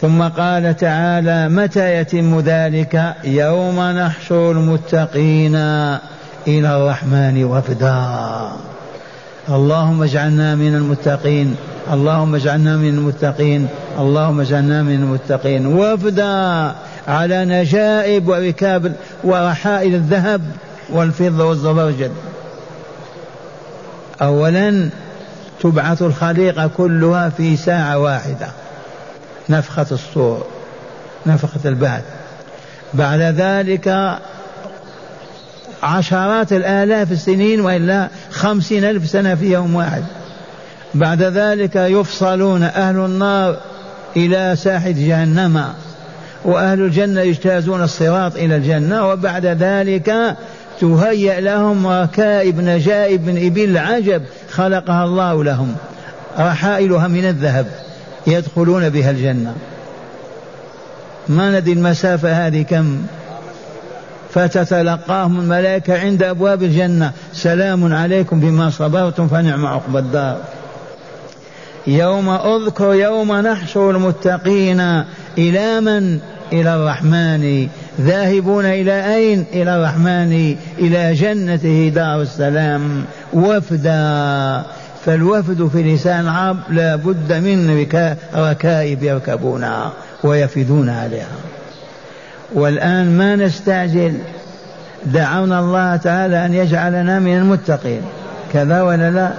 ثم 0.00 0.22
قال 0.22 0.76
تعالى 0.76 1.48
متى 1.48 1.96
يتم 1.96 2.40
ذلك؟ 2.40 3.14
يوم 3.24 3.80
نحشر 3.80 4.50
المتقين 4.50 5.54
إلى 6.46 6.76
الرحمن 6.76 7.44
وفدا. 7.44 8.48
اللهم 9.48 10.02
اجعلنا 10.02 10.54
من 10.54 10.74
المتقين 10.74 11.56
اللهم 11.92 12.34
اجعلنا 12.34 12.76
من 12.76 12.88
المتقين 12.88 13.68
اللهم 13.98 14.40
اجعلنا 14.40 14.82
من 14.82 14.94
المتقين. 14.94 15.66
وفدا 15.66 16.74
على 17.08 17.44
نجائب 17.44 18.28
وركاب 18.28 18.92
ورحائل 19.24 19.94
الذهب 19.94 20.42
والفضة 20.90 21.44
والزبرجد. 21.44 22.10
أولا 24.22 24.88
تبعث 25.60 26.02
الخليقة 26.02 26.70
كلها 26.76 27.28
في 27.28 27.56
ساعة 27.56 27.98
واحدة 27.98 28.48
نفخة 29.48 29.86
الصور 29.92 30.46
نفخة 31.26 31.60
البعث. 31.68 32.04
بعد 32.94 33.20
ذلك 33.20 34.18
عشرات 35.82 36.52
الآلاف 36.52 37.12
السنين 37.12 37.60
وإلا 37.60 38.08
خمسين 38.30 38.84
ألف 38.84 39.08
سنة 39.08 39.34
في 39.34 39.52
يوم 39.52 39.74
واحد. 39.74 40.04
بعد 40.94 41.22
ذلك 41.22 41.76
يفصلون 41.76 42.62
أهل 42.62 42.96
النار 42.96 43.56
إلى 44.16 44.56
ساحة 44.56 44.90
جهنم 44.90 45.64
وأهل 46.44 46.80
الجنة 46.80 47.20
يجتازون 47.20 47.82
الصراط 47.82 48.36
إلى 48.36 48.56
الجنة. 48.56 49.08
وبعد 49.08 49.46
ذلك 49.46 50.36
تهيأ 50.80 51.40
لهم 51.40 51.86
ركائب 51.86 52.60
نجائب 52.60 53.26
من 53.26 53.46
إبل 53.46 53.78
عجب 53.78 54.22
خلقها 54.50 55.04
الله 55.04 55.44
لهم. 55.44 55.76
رحائلها 56.38 57.08
من 57.08 57.24
الذهب 57.24 57.66
يدخلون 58.26 58.88
بها 58.88 59.10
الجنة. 59.10 59.54
ما 61.28 61.60
ندري 61.60 61.72
المسافة 61.72 62.46
هذه 62.46 62.62
كم. 62.62 63.02
فتتلقاهم 64.34 65.40
الملائكة 65.40 66.00
عند 66.00 66.22
أبواب 66.22 66.62
الجنة. 66.62 67.12
سلام 67.32 67.94
عليكم 67.94 68.40
بما 68.40 68.70
صبرتم 68.70 69.28
فنعم 69.28 69.66
عقب 69.66 69.96
الدار. 69.96 70.36
يوم 71.86 72.30
أذكر 72.30 72.94
يوم 72.94 73.32
نحشر 73.32 73.90
المتقين 73.90 74.80
إلى 75.38 75.80
من؟ 75.80 76.20
إلى 76.52 76.74
الرحمن. 76.74 77.68
ذاهبون 78.00 78.64
إلى 78.64 79.14
أين؟ 79.14 79.44
إلى 79.52 79.76
الرحمن 79.76 80.56
إلى 80.78 81.14
جنته 81.14 81.92
دار 81.94 82.22
السلام. 82.22 83.04
وفدا. 83.32 84.62
فالوفد 85.06 85.68
في 85.72 85.94
لسان 85.94 86.20
العرب 86.20 86.56
لا 86.70 86.96
بد 86.96 87.32
من 87.32 87.86
ركائب 88.34 89.02
يركبونها 89.02 89.92
ويفدون 90.24 90.88
عليها. 90.88 91.36
والآن 92.54 93.18
ما 93.18 93.36
نستعجل؟ 93.36 94.14
دعونا 95.06 95.60
الله 95.60 95.96
تعالى 95.96 96.46
أن 96.46 96.54
يجعلنا 96.54 97.18
من 97.18 97.36
المتقين. 97.36 98.02
كذا 98.52 98.82
ولا 98.82 99.10
لا؟ 99.10 99.30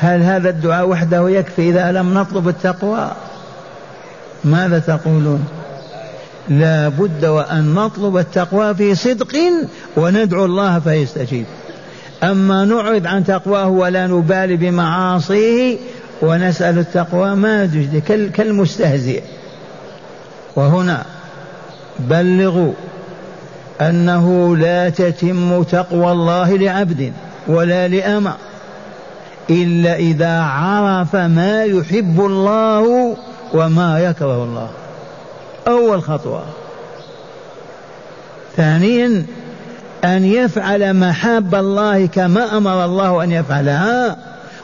هل 0.00 0.22
هذا 0.22 0.48
الدعاء 0.48 0.88
وحده 0.88 1.30
يكفي 1.30 1.70
إذا 1.70 1.92
لم 1.92 2.14
نطلب 2.14 2.48
التقوى؟ 2.48 3.10
ماذا 4.44 4.78
تقولون؟ 4.78 5.44
لا 6.48 6.88
بد 6.88 7.24
وأن 7.24 7.74
نطلب 7.74 8.16
التقوى 8.16 8.74
في 8.74 8.94
صدق 8.94 9.36
وندعو 9.96 10.44
الله 10.44 10.78
فيستجيب. 10.78 11.44
أما 12.22 12.64
نعرض 12.64 13.06
عن 13.06 13.24
تقواه 13.24 13.68
ولا 13.68 14.06
نبالي 14.06 14.56
بمعاصيه 14.56 15.76
ونسأل 16.22 16.78
التقوى 16.78 17.34
ما 17.34 17.66
تجد 17.66 18.02
كالمستهزئ. 18.34 19.22
وهنا 20.56 21.02
بلغوا 21.98 22.72
أنه 23.80 24.56
لا 24.56 24.88
تتم 24.88 25.62
تقوى 25.62 26.12
الله 26.12 26.56
لعبد 26.56 27.12
ولا 27.48 27.88
لأمة 27.88 28.34
إلا 29.50 29.96
إذا 29.96 30.40
عرف 30.40 31.16
ما 31.16 31.64
يحب 31.64 32.20
الله 32.20 33.16
وما 33.54 34.00
يكره 34.00 34.44
الله. 34.44 34.68
أول 35.68 36.02
خطوة. 36.02 36.42
ثانيا 38.56 39.24
أن 40.04 40.24
يفعل 40.24 40.94
محاب 40.94 41.54
الله 41.54 42.06
كما 42.06 42.56
أمر 42.56 42.84
الله 42.84 43.24
أن 43.24 43.32
يفعلها 43.32 44.16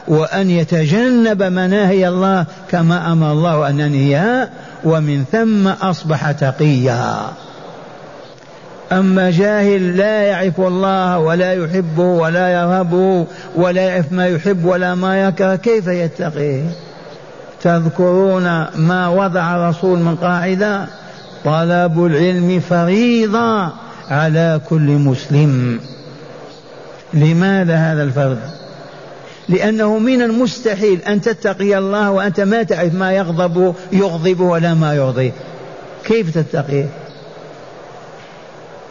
وأن 0.07 0.49
يتجنب 0.49 1.43
مناهي 1.43 2.07
الله 2.07 2.45
كما 2.71 3.11
أمر 3.11 3.31
الله 3.31 3.69
أن 3.69 3.79
ينهيها 3.79 4.49
ومن 4.83 5.25
ثم 5.31 5.67
أصبح 5.67 6.31
تقيا. 6.31 7.15
أما 8.91 9.31
جاهل 9.31 9.97
لا 9.97 10.21
يعرف 10.21 10.59
الله 10.59 11.19
ولا 11.19 11.53
يحبه 11.53 12.03
ولا 12.03 12.49
يرهبه 12.49 13.25
ولا 13.55 13.81
يعرف 13.81 14.11
ما 14.11 14.27
يحب 14.27 14.65
ولا 14.65 14.95
ما 14.95 15.27
يكره 15.27 15.55
كيف 15.55 15.87
يتقيه؟ 15.87 16.63
تذكرون 17.65 18.43
ما 18.75 19.07
وضع 19.07 19.55
الرسول 19.55 19.99
من 19.99 20.15
قاعدة؟ 20.15 20.85
طلب 21.45 22.05
العلم 22.05 22.59
فريضة 22.59 23.69
على 24.09 24.61
كل 24.69 24.91
مسلم. 24.91 25.79
لماذا 27.13 27.75
هذا 27.75 28.03
الفرض؟ 28.03 28.39
لأنه 29.49 29.99
من 29.99 30.21
المستحيل 30.21 31.01
أن 31.01 31.21
تتقي 31.21 31.77
الله 31.77 32.11
وأنت 32.11 32.39
ما 32.39 32.63
تعرف 32.63 32.93
ما 32.93 33.13
يغضب 33.13 33.75
يغضب 33.91 34.39
ولا 34.39 34.73
ما 34.73 34.93
يرضيه 34.93 35.31
كيف 36.03 36.37
تتقيه 36.37 36.89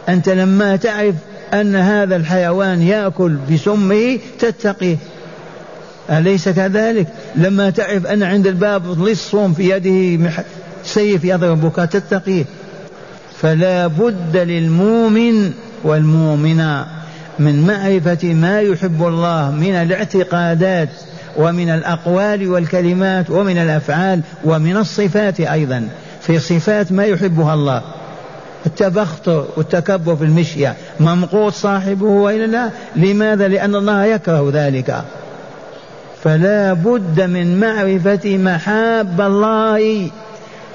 أنت 0.09 0.29
لما 0.29 0.75
تعرف 0.75 1.15
أن 1.53 1.75
هذا 1.75 2.15
الحيوان 2.15 2.81
يأكل 2.81 3.37
بسمه 3.51 4.19
تتقيه 4.39 4.97
أليس 6.09 6.49
كذلك؟ 6.49 7.07
لما 7.35 7.69
تعرف 7.69 8.05
أن 8.05 8.23
عند 8.23 8.47
الباب 8.47 9.07
لص 9.07 9.35
في 9.35 9.69
يده 9.69 10.31
سيف 10.83 11.25
يضربك 11.25 11.75
تتقيه. 11.75 12.45
فلا 13.41 13.87
بد 13.87 14.37
للمؤمن 14.37 15.51
والمؤمنة 15.83 16.85
من 17.39 17.67
معرفة 17.67 18.33
ما 18.33 18.61
يحب 18.61 19.07
الله 19.07 19.51
من 19.51 19.75
الاعتقادات 19.75 20.89
ومن 21.37 21.69
الأقوال 21.69 22.49
والكلمات 22.49 23.29
ومن 23.29 23.57
الأفعال 23.57 24.21
ومن 24.43 24.77
الصفات 24.77 25.39
أيضا. 25.39 25.87
في 26.21 26.39
صفات 26.39 26.91
ما 26.91 27.05
يحبها 27.05 27.53
الله. 27.53 27.81
التبختر 28.65 29.45
والتكبر 29.57 30.15
في 30.15 30.23
المشية. 30.23 30.75
ممقوت 30.99 31.53
صاحبه 31.53 32.05
وإلا 32.05 32.45
لا؟ 32.45 32.69
لماذا؟ 32.95 33.47
لأن 33.47 33.75
الله 33.75 34.05
يكره 34.05 34.51
ذلك. 34.53 35.03
فلا 36.25 36.73
بد 36.73 37.21
من 37.21 37.59
معرفة 37.59 38.37
محاب 38.37 39.21
الله 39.21 40.09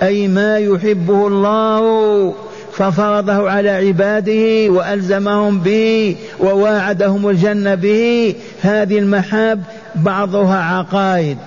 أي 0.02 0.28
ما 0.28 0.58
يحبه 0.58 1.26
الله. 1.26 2.34
ففرضه 2.72 3.50
على 3.50 3.70
عباده 3.70 4.72
وألزمهم 4.72 5.60
به 5.60 6.16
وواعدهم 6.40 7.28
الجنة 7.28 7.74
به. 7.74 8.34
هذه 8.62 8.98
المحاب 8.98 9.60
بعضها 9.94 10.62
عقائد 10.62 11.38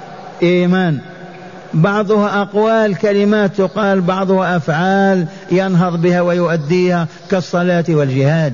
إيمان. 0.44 1.00
بعضها 1.74 2.42
أقوال 2.42 2.96
كلمات 2.96 3.56
تقال 3.58 4.02
بعضها 4.02 4.58
أفعال 4.58 5.26
ينهض 5.52 6.02
بها 6.02 6.22
ويؤديها 6.22 7.08
كالصلاة 7.32 7.86
والجهاد. 7.90 8.54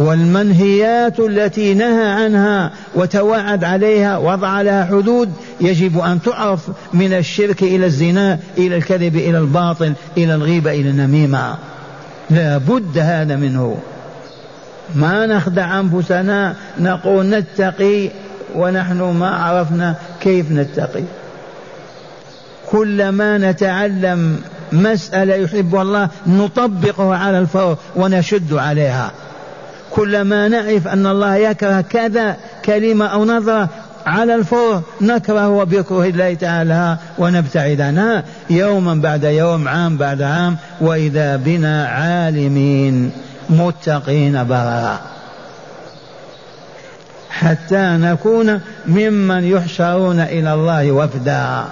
والمنهيات 0.00 1.20
التي 1.20 1.74
نهى 1.74 2.08
عنها 2.08 2.70
وتوعد 2.94 3.64
عليها 3.64 4.18
وضع 4.18 4.62
لها 4.62 4.84
حدود 4.84 5.32
يجب 5.60 5.98
أن 5.98 6.22
تعرف 6.22 6.60
من 6.92 7.12
الشرك 7.12 7.62
إلى 7.62 7.86
الزنا 7.86 8.38
إلى 8.58 8.76
الكذب 8.76 9.16
إلى 9.16 9.38
الباطل 9.38 9.92
إلى 10.16 10.34
الغيبة 10.34 10.70
إلى 10.70 10.90
النميمة. 10.90 11.54
لا 12.30 12.58
بد 12.58 12.98
هذا 12.98 13.36
منه. 13.36 13.78
ما 14.94 15.26
نخدع 15.26 15.80
أنفسنا 15.80 16.54
نقول 16.78 17.26
نتقي 17.26 18.10
ونحن 18.54 19.00
ما 19.00 19.28
عرفنا 19.28 19.94
كيف 20.20 20.52
نتقي. 20.52 21.04
كلما 22.70 23.38
نتعلم 23.38 24.40
مسألة 24.72 25.34
يحبها 25.34 25.82
الله 25.82 26.08
نطبقها 26.26 27.16
على 27.16 27.38
الفور 27.38 27.76
ونشد 27.96 28.54
عليها. 28.54 29.12
كلما 29.90 30.48
نعرف 30.48 30.88
أن 30.88 31.06
الله 31.06 31.36
يكره 31.36 31.80
كذا 31.80 32.36
كلمة 32.64 33.06
أو 33.06 33.24
نظرة 33.24 33.68
على 34.06 34.34
الفور 34.34 34.82
نكره 35.00 35.48
وبكره 35.48 36.04
الله 36.04 36.34
تعالى 36.34 36.96
ونبتعد 37.18 37.80
عنها 37.80 38.24
يوما 38.50 38.94
بعد 38.94 39.24
يوم 39.24 39.68
عام 39.68 39.96
بعد 39.96 40.22
عام 40.22 40.56
وإذا 40.80 41.36
بنا 41.36 41.88
عالمين 41.88 43.12
متقين 43.50 44.44
بررا 44.44 45.00
حتى 47.40 47.96
نكون 48.00 48.60
ممن 48.86 49.44
يحشرون 49.44 50.20
إلى 50.20 50.54
الله 50.54 50.92
وفدا. 50.92 51.64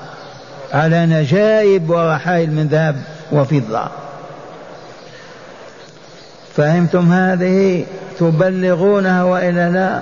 على 0.72 1.06
نجائب 1.06 1.90
ورحائل 1.90 2.50
من 2.50 2.66
ذهب 2.66 2.96
وفضة. 3.32 3.88
فهمتم 6.56 7.12
هذه؟ 7.12 7.84
تبلغونها 8.18 9.24
وإلا 9.24 9.70
لا؟ 9.70 10.00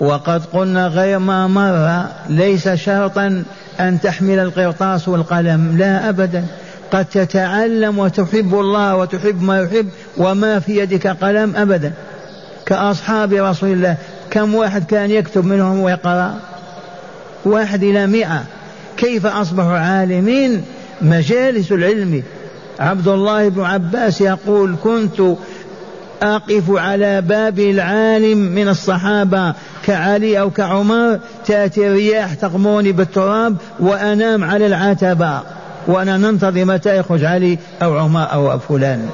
وقد 0.00 0.44
قلنا 0.44 0.86
غير 0.86 1.18
ما 1.18 1.46
مر 1.46 2.06
ليس 2.28 2.68
شرطا 2.68 3.42
أن 3.80 4.00
تحمل 4.00 4.38
القرطاس 4.38 5.08
والقلم 5.08 5.76
لا 5.78 6.08
ابدا. 6.08 6.44
قد 6.92 7.04
تتعلم 7.04 7.98
وتحب 7.98 8.54
الله 8.54 8.96
وتحب 8.96 9.42
ما 9.42 9.60
يحب 9.60 9.88
وما 10.16 10.58
في 10.58 10.78
يدك 10.78 11.06
قلم 11.06 11.56
ابدا. 11.56 11.92
كأصحاب 12.66 13.32
رسول 13.32 13.72
الله 13.72 13.96
كم 14.30 14.54
واحد 14.54 14.84
كان 14.84 15.10
يكتب 15.10 15.44
منهم 15.44 15.80
ويقرأ؟ 15.80 16.34
واحد 17.44 17.82
إلى 17.82 18.06
مئة. 18.06 18.44
كيف 18.96 19.26
أصبحوا 19.26 19.78
عالمين 19.78 20.64
مجالس 21.02 21.72
العلم؟ 21.72 22.22
عبد 22.80 23.08
الله 23.08 23.48
بن 23.48 23.64
عباس 23.64 24.20
يقول 24.20 24.76
كنت 24.84 25.20
أقف 26.22 26.70
على 26.70 27.20
باب 27.20 27.58
العالم 27.58 28.38
من 28.38 28.68
الصحابة 28.68 29.54
كعلي 29.84 30.40
أو 30.40 30.50
كعمر 30.50 31.18
تأتي 31.46 31.86
الرياح 31.86 32.34
تغموني 32.34 32.92
بالتراب 32.92 33.56
وأنام 33.80 34.44
على 34.44 34.66
العتبة 34.66 35.40
وأنا 35.86 36.16
ننتظر 36.16 36.64
متى 36.64 36.96
يخرج 36.98 37.24
علي 37.24 37.58
أو 37.82 37.98
عمر 37.98 38.32
أو 38.32 38.58
فلان. 38.58 39.08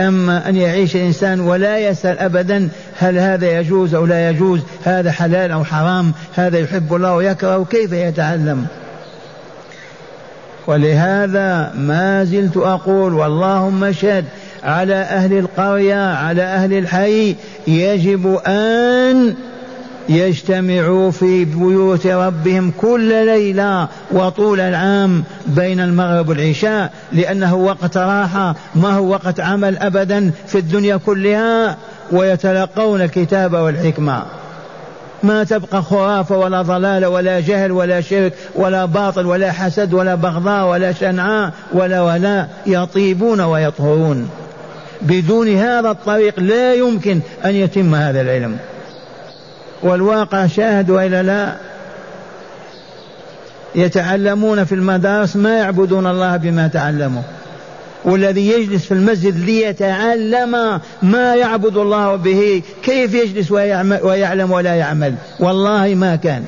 أما 0.00 0.48
أن 0.48 0.56
يعيش 0.56 0.96
الإنسان 0.96 1.40
ولا 1.40 1.78
يسأل 1.78 2.18
أبدا 2.18 2.68
هل 2.98 3.18
هذا 3.18 3.60
يجوز 3.60 3.94
أو 3.94 4.06
لا 4.06 4.30
يجوز 4.30 4.60
هذا 4.84 5.10
حلال 5.12 5.50
أو 5.50 5.64
حرام 5.64 6.12
هذا 6.34 6.58
يحب 6.58 6.94
الله 6.94 7.14
ويكره 7.14 7.66
كيف 7.70 7.92
يتعلم؟ 7.92 8.66
ولهذا 10.66 11.72
ما 11.74 12.24
زلت 12.24 12.56
أقول 12.56 13.14
واللهم 13.14 13.84
اشهد 13.84 14.24
على 14.64 14.94
أهل 14.94 15.38
القرية 15.38 16.14
على 16.14 16.42
أهل 16.42 16.72
الحي 16.72 17.36
يجب 17.66 18.40
أن 18.46 19.34
يجتمعوا 20.08 21.10
في 21.10 21.44
بيوت 21.44 22.06
ربهم 22.06 22.72
كل 22.80 23.26
ليلة 23.26 23.88
وطول 24.12 24.60
العام 24.60 25.24
بين 25.46 25.80
المغرب 25.80 26.28
والعشاء 26.28 26.92
لأنه 27.12 27.54
وقت 27.54 27.96
راحة 27.96 28.54
ما 28.74 28.90
هو 28.90 29.08
وقت 29.08 29.40
عمل 29.40 29.78
أبدا 29.78 30.30
في 30.46 30.58
الدنيا 30.58 30.96
كلها 30.96 31.76
ويتلقون 32.12 33.02
الكتاب 33.02 33.52
والحكمة. 33.54 34.22
ما 35.24 35.44
تبقى 35.44 35.82
خرافة 35.82 36.38
ولا 36.38 36.62
ضلال 36.62 37.06
ولا 37.06 37.40
جهل 37.40 37.72
ولا 37.72 38.00
شرك 38.00 38.32
ولا 38.54 38.84
باطل 38.84 39.26
ولا 39.26 39.52
حسد 39.52 39.94
ولا 39.94 40.14
بغضاء 40.14 40.66
ولا 40.66 40.92
شنعاء 40.92 41.52
ولا 41.72 42.02
ولا 42.02 42.46
يطيبون 42.66 43.40
ويطهرون. 43.40 44.30
بدون 45.02 45.56
هذا 45.56 45.90
الطريق 45.90 46.40
لا 46.40 46.74
يمكن 46.74 47.20
أن 47.44 47.54
يتم 47.54 47.94
هذا 47.94 48.20
العلم. 48.20 48.58
والواقع 49.82 50.46
شاهد 50.46 50.90
وإلا 50.90 51.22
لا؟ 51.22 51.52
يتعلمون 53.74 54.64
في 54.64 54.74
المدارس 54.74 55.36
ما 55.36 55.58
يعبدون 55.58 56.06
الله 56.06 56.36
بما 56.36 56.68
تعلموا. 56.68 57.22
والذي 58.04 58.48
يجلس 58.48 58.84
في 58.84 58.94
المسجد 58.94 59.44
ليتعلم 59.44 60.80
ما 61.02 61.34
يعبد 61.34 61.76
الله 61.76 62.16
به. 62.16 62.62
كيف 62.82 63.14
يجلس 63.14 63.50
ويعلم 64.02 64.50
ولا 64.50 64.74
يعمل؟ 64.74 65.14
والله 65.40 65.94
ما 65.94 66.16
كان. 66.16 66.44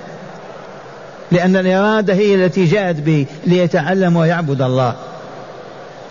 لأن 1.33 1.57
الإرادة 1.57 2.14
هي 2.14 2.35
التي 2.35 2.64
جاءت 2.64 2.97
به 2.97 3.27
ليتعلم 3.47 4.16
ويعبد 4.16 4.62
الله. 4.62 4.95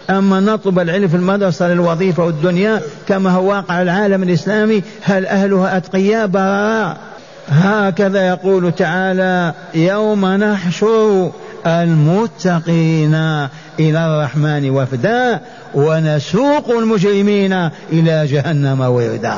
أما 0.09 0.39
نطلب 0.39 0.79
العلم 0.79 1.07
في 1.07 1.15
المدرسة 1.15 1.67
للوظيفة 1.67 2.25
والدنيا 2.25 2.81
كما 3.07 3.29
هو 3.29 3.49
واقع 3.49 3.81
العالم 3.81 4.23
الإسلامي 4.23 4.83
هل 5.01 5.25
أهلها 5.25 5.77
أتقياء 5.77 6.27
براء 6.27 6.97
هكذا 7.49 8.27
يقول 8.27 8.71
تعالى 8.71 9.53
يوم 9.75 10.25
نحشر 10.25 11.31
المتقين. 11.67 13.47
إلى 13.79 14.05
الرحمن 14.05 14.69
وفدا 14.69 15.39
ونسوق 15.73 16.69
المجرمين 16.69 17.53
إلى 17.91 18.25
جهنم 18.25 18.81
وردا. 18.81 19.37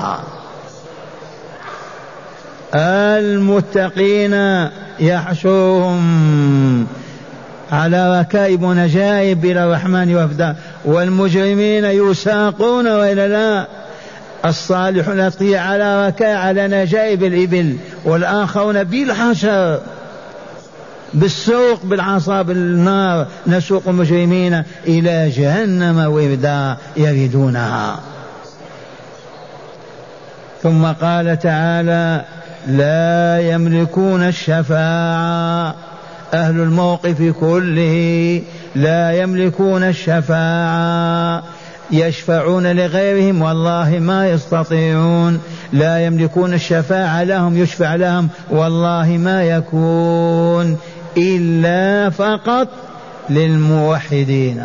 المتقين 2.75 4.67
يحشرهم 4.99 6.87
على 7.71 8.19
ركائب 8.19 8.63
ونجائب 8.63 9.45
إلى 9.45 9.63
الرحمن 9.63 10.15
وفدا 10.15 10.55
والمجرمين 10.85 11.85
يساقون 11.85 12.87
وإلى 12.87 13.27
لا. 13.27 13.67
الصالحون 14.45 15.31
على 15.41 16.07
ركاء 16.07 16.37
على 16.37 16.67
نجائب 16.67 17.23
الإبل 17.23 17.77
والآخرون 18.05 18.83
بالحشر. 18.83 19.79
بالسوق 21.13 21.85
بالعصا 21.85 22.41
بالنار 22.41 23.27
نسوق 23.47 23.83
المجرمين 23.87 24.63
إلى 24.87 25.29
جهنم 25.29 26.11
وردا 26.13 26.77
يردونها 26.97 27.99
ثم 30.63 30.85
قال 30.85 31.39
تعالى 31.39 32.25
لا 32.67 33.39
يملكون 33.39 34.23
الشفاعة. 34.23 35.75
أهل 36.33 36.59
الموقف 36.59 37.21
كله 37.39 38.41
لا 38.75 39.11
يملكون 39.11 39.83
الشفاعة. 39.83 41.43
يشفعون 41.91 42.67
لغيرهم 42.71 43.41
والله 43.41 43.99
ما 43.99 44.29
يستطيعون. 44.29 45.39
لا 45.73 46.05
يملكون 46.05 46.53
الشفاعة 46.53 47.23
لهم 47.23 47.57
يشفع 47.57 47.95
لهم 47.95 48.29
والله 48.49 49.07
ما 49.07 49.43
يكون. 49.43 50.77
إلا 51.17 52.09
فقط 52.09 52.67
للموحدين. 53.29 54.63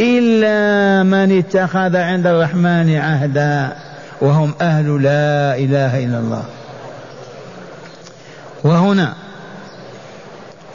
إلا 0.00 1.02
من 1.02 1.38
اتخذ 1.38 1.96
عند 1.96 2.26
الرحمن 2.26 2.96
عهدا 2.96 3.76
وهم 4.20 4.54
أهل 4.60 5.02
لا 5.02 5.56
إله 5.58 6.04
إلا 6.04 6.18
الله. 6.18 6.44
وهنا 8.64 9.14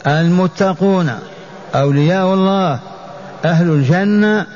المتقون 0.06 1.10
أولياء 1.74 2.34
الله 2.34 2.80
أهل 3.44 3.70
الجنة 3.70 4.46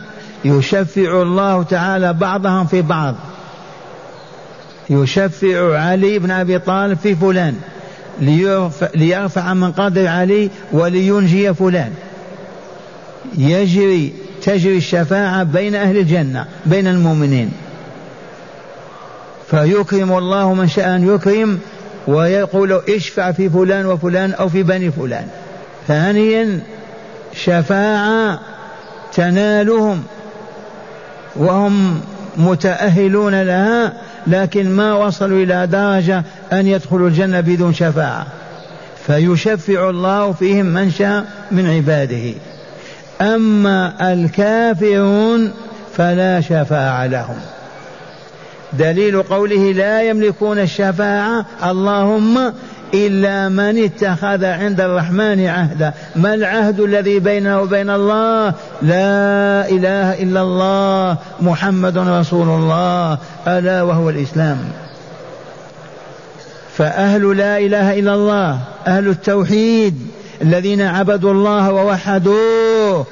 يشفع 0.44 1.22
الله 1.22 1.62
تعالى 1.62 2.12
بعضهم 2.12 2.66
في 2.66 2.82
بعض. 2.82 3.14
يشفع 4.90 5.78
علي 5.78 6.18
بن 6.18 6.30
أبي 6.30 6.58
طالب 6.58 6.98
في 6.98 7.14
فلان. 7.14 7.60
ليرفع 8.94 9.54
من 9.54 9.72
قدر 9.72 10.06
علي 10.06 10.50
ولينجي 10.72 11.54
فلان. 11.54 11.92
يجري 13.38 14.12
تجري 14.42 14.76
الشفاعة 14.76 15.42
بين 15.42 15.74
أهل 15.74 15.96
الجنة 15.96 16.46
بين 16.66 16.86
المؤمنين. 16.86 17.52
فيكرم 19.50 20.18
الله 20.18 20.54
من 20.54 20.68
شاء 20.68 20.96
أن 20.96 21.14
يكرم 21.14 21.58
ويقول 22.06 22.82
اشفع 22.88 23.32
في 23.32 23.50
فلان 23.50 23.86
وفلان 23.86 24.32
أو 24.32 24.48
في 24.48 24.62
بني 24.62 24.90
فلان. 24.90 25.26
ثانيا 25.88 26.60
شفاعة 27.34 28.40
تنالهم 29.12 30.02
وهم 31.36 32.00
متأهلون 32.36 33.42
لها 33.42 33.92
لكن 34.26 34.70
ما 34.70 34.94
وصلوا 34.94 35.42
إلى 35.42 35.66
درجة 35.66 36.24
أن 36.52 36.66
يدخلوا 36.66 37.08
الجنة 37.08 37.40
بدون 37.40 37.74
شفاعة. 37.74 38.26
فيشفع 39.06 39.90
الله 39.90 40.32
فيهم 40.32 40.66
من 40.66 40.90
شاء 40.90 41.24
من 41.50 41.70
عباده. 41.70 42.34
أما 43.20 44.12
الكافرون 44.12 45.52
فلا 45.96 46.40
شفاعة 46.40 47.06
لهم. 47.06 47.36
دليل 48.72 49.22
قوله 49.22 49.72
لا 49.72 50.02
يملكون 50.02 50.58
الشفاعة 50.58 51.46
اللهم 51.64 52.52
إلا 52.94 53.48
من 53.48 53.84
اتخذ 53.84 54.44
عند 54.44 54.80
الرحمن 54.80 55.46
عهدا. 55.46 55.92
ما 56.16 56.34
العهد 56.34 56.80
الذي 56.80 57.18
بينه 57.18 57.60
وبين 57.60 57.90
الله؟ 57.90 58.54
لا 58.82 59.68
إله 59.68 60.22
إلا 60.22 60.42
الله 60.42 61.16
محمد 61.40 61.98
رسول 61.98 62.48
الله. 62.48 63.18
ألا 63.46 63.82
وهو 63.82 64.10
الإسلام. 64.10 64.58
فأهل 66.76 67.36
لا 67.36 67.58
إله 67.58 67.98
إلا 67.98 68.14
الله 68.14 68.58
أهل 68.86 69.08
التوحيد 69.08 70.06
الذين 70.42 70.82
عبدوا 70.82 71.32
الله 71.32 71.72
ووحدوه. 71.72 73.06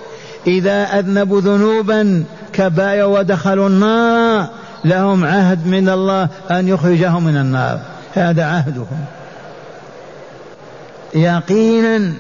إذا 0.47 0.83
أذنبوا 0.83 1.41
ذنوبا 1.41 2.25
كبائر 2.53 3.07
ودخلوا 3.07 3.69
النار 3.69 4.49
لهم 4.85 5.25
عهد 5.25 5.67
من 5.67 5.89
الله 5.89 6.29
أن 6.51 6.69
يخرجهم 6.69 7.25
من 7.25 7.37
النار. 7.37 7.81
هذا 8.15 8.45
عهدهم. 8.45 9.05
يقينا 11.15 12.13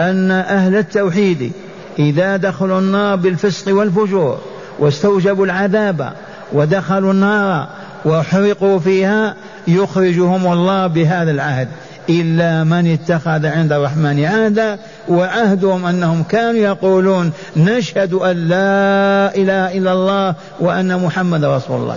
أن 0.00 0.30
أهل 0.30 0.76
التوحيد 0.76 1.52
إذا 1.98 2.36
دخلوا 2.36 2.78
النار 2.78 3.16
بالفسق 3.16 3.74
والفجور 3.74 4.38
واستوجبوا 4.78 5.46
العذاب 5.46 6.12
ودخلوا 6.52 7.12
النار 7.12 7.68
وحرقوا 8.04 8.78
فيها 8.78 9.34
يخرجهم 9.68 10.52
الله 10.52 10.86
بهذا 10.86 11.30
العهد. 11.30 11.68
إلا 12.08 12.64
من 12.64 12.92
اتخذ 12.92 13.46
عند 13.46 13.72
الرحمن 13.72 14.24
عهدا 14.24 14.78
وعهدهم 15.08 15.86
أنهم 15.86 16.22
كانوا 16.22 16.60
يقولون 16.60 17.32
نشهد 17.56 18.14
أن 18.14 18.36
لا 18.36 19.36
إله 19.36 19.78
إلا 19.78 19.92
الله 19.92 20.34
وأن 20.60 21.04
محمد 21.04 21.44
رسول 21.44 21.80
الله. 21.80 21.96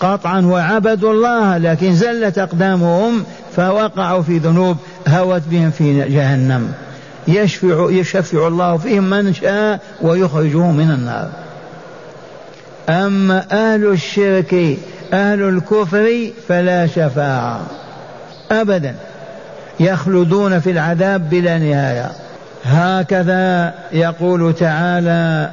قطعا 0.00 0.40
وعبدوا 0.40 1.12
الله 1.12 1.58
لكن 1.58 1.94
زلت 1.94 2.38
أقدامهم 2.38 3.24
فوقعوا 3.56 4.22
في 4.22 4.38
ذنوب 4.38 4.76
هوت 5.08 5.42
بهم 5.50 5.70
في 5.70 6.08
جهنم. 6.08 6.72
يشفع 7.28 7.86
يشفع 7.90 8.48
الله 8.48 8.76
فيهم 8.76 9.10
من 9.10 9.34
شاء 9.34 9.80
ويخرجه 10.02 10.70
من 10.70 10.90
النار. 10.90 11.28
أما 12.88 13.44
أهل 13.52 13.86
الشرك 13.86 14.78
أهل 15.12 15.42
الكفر 15.42 16.30
فلا 16.48 16.86
شفاعة. 16.86 17.60
أبدا. 18.50 18.94
يخلدون 19.80 20.60
في 20.60 20.70
العذاب 20.70 21.30
بلا 21.30 21.58
نهاية. 21.58 22.10
هكذا 22.64 23.74
يقول 23.92 24.54
تعالى 24.54 25.50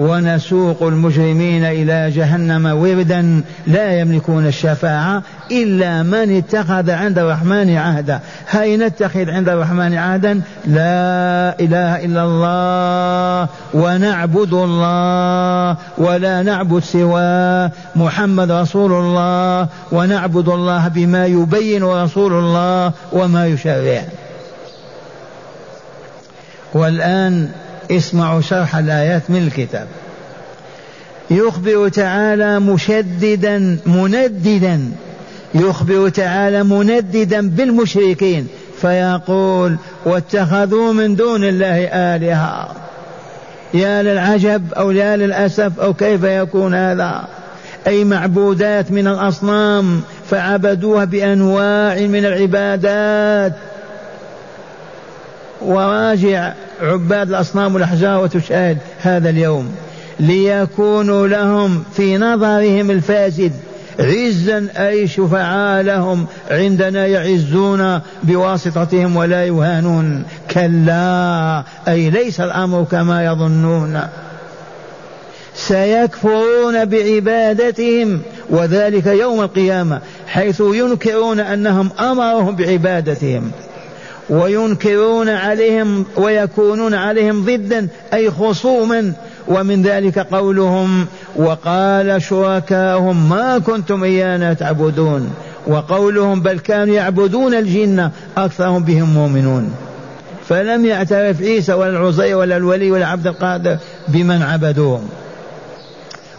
ونسوق 0.00 0.82
المجرمين 0.82 1.64
إلى 1.64 2.10
جهنم 2.10 2.66
وردا 2.66 3.42
لا 3.66 4.00
يملكون 4.00 4.46
الشفاعة 4.46 5.22
إلا 5.50 6.02
من 6.02 6.36
اتخذ 6.36 6.90
عند 6.90 7.18
الرحمن 7.18 7.76
عهدا. 7.76 8.20
هاي 8.50 8.76
نتخذ 8.76 9.30
عند 9.30 9.48
الرحمن 9.48 9.94
عهدا؟ 9.94 10.40
لا 10.66 11.54
إله 11.60 12.04
إلا 12.04 12.24
الله 12.24 13.48
ونعبد 13.74 14.52
الله 14.52 15.76
ولا 15.98 16.42
نعبد 16.42 16.82
سواه 16.82 17.70
محمد 17.96 18.50
رسول 18.50 18.92
الله 18.92 19.68
ونعبد 19.92 20.48
الله 20.48 20.88
بما 20.88 21.26
يبين 21.26 21.84
رسول 21.84 22.32
الله 22.32 22.92
وما 23.12 23.46
يشرع. 23.46 24.02
والآن 26.74 27.48
اسمعوا 27.90 28.40
شرح 28.40 28.76
الآيات 28.76 29.22
من 29.28 29.46
الكتاب. 29.46 29.86
يخبر 31.30 31.88
تعالى 31.88 32.60
مشددا 32.60 33.78
منددا. 33.86 34.90
يخبر 35.54 36.08
تعالى 36.08 36.62
منددا 36.62 37.48
بالمشركين. 37.48 38.48
فيقول 38.80 39.76
واتخذوا 40.04 40.92
من 40.92 41.16
دون 41.16 41.44
الله 41.44 41.84
آلهة. 41.84 42.68
يا 43.74 44.02
للعجب 44.02 44.74
أو 44.74 44.90
يا 44.90 45.16
للأسف 45.16 45.80
أو 45.80 45.94
كيف 45.94 46.24
يكون 46.24 46.74
هذا؟ 46.74 47.28
أي 47.86 48.04
معبودات 48.04 48.90
من 48.90 49.06
الأصنام 49.06 50.00
فعبدوها 50.30 51.04
بأنواع 51.04 52.00
من 52.00 52.24
العبادات. 52.24 53.52
وراجع 55.68 56.52
عباد 56.82 57.28
الأصنام 57.28 57.74
والأحجار 57.74 58.22
وتشاهد 58.22 58.78
هذا 59.00 59.30
اليوم 59.30 59.74
ليكونوا 60.20 61.28
لهم 61.28 61.84
في 61.96 62.18
نظرهم 62.18 62.90
الفاسد 62.90 63.52
عزا 64.00 64.68
أي 64.76 65.08
شفعاء 65.08 65.82
لهم 65.82 66.26
عندنا 66.50 67.06
يعزون 67.06 68.00
بواسطتهم 68.22 69.16
ولا 69.16 69.46
يهانون. 69.46 70.24
كلا 70.50 71.62
أي 71.88 72.10
ليس 72.10 72.40
الأمر 72.40 72.84
كما 72.90 73.24
يظنون. 73.24 74.00
سيكفرون 75.54 76.84
بعبادتهم 76.84 78.20
وذلك 78.50 79.06
يوم 79.06 79.40
القيامة 79.40 80.00
حيث 80.26 80.60
ينكرون 80.60 81.40
أنهم 81.40 81.90
أمرهم 82.00 82.56
بعبادتهم. 82.56 83.50
وينكرون 84.30 85.28
عليهم 85.28 86.04
ويكونون 86.16 86.94
عليهم 86.94 87.44
ضدا 87.44 87.88
أي 88.14 88.30
خصوما. 88.30 89.12
ومن 89.48 89.82
ذلك 89.82 90.18
قولهم 90.18 91.06
وقال 91.36 92.22
شركاهم 92.22 93.28
ما 93.28 93.58
كنتم 93.58 94.04
إيانا 94.04 94.54
تعبدون. 94.54 95.30
وقولهم 95.66 96.40
بل 96.40 96.58
كانوا 96.58 96.94
يعبدون 96.94 97.54
الجن 97.54 98.10
أكثرهم 98.36 98.82
بهم 98.82 99.14
مؤمنون. 99.14 99.74
فلم 100.48 100.86
يعترف 100.86 101.42
عيسى 101.42 101.72
ولا 101.72 101.90
العزي 101.90 102.34
ولا 102.34 102.56
الولي 102.56 102.90
ولا 102.90 103.06
عبد 103.06 103.26
القادر 103.26 103.76
بمن 104.08 104.42
عبدوهم. 104.42 105.08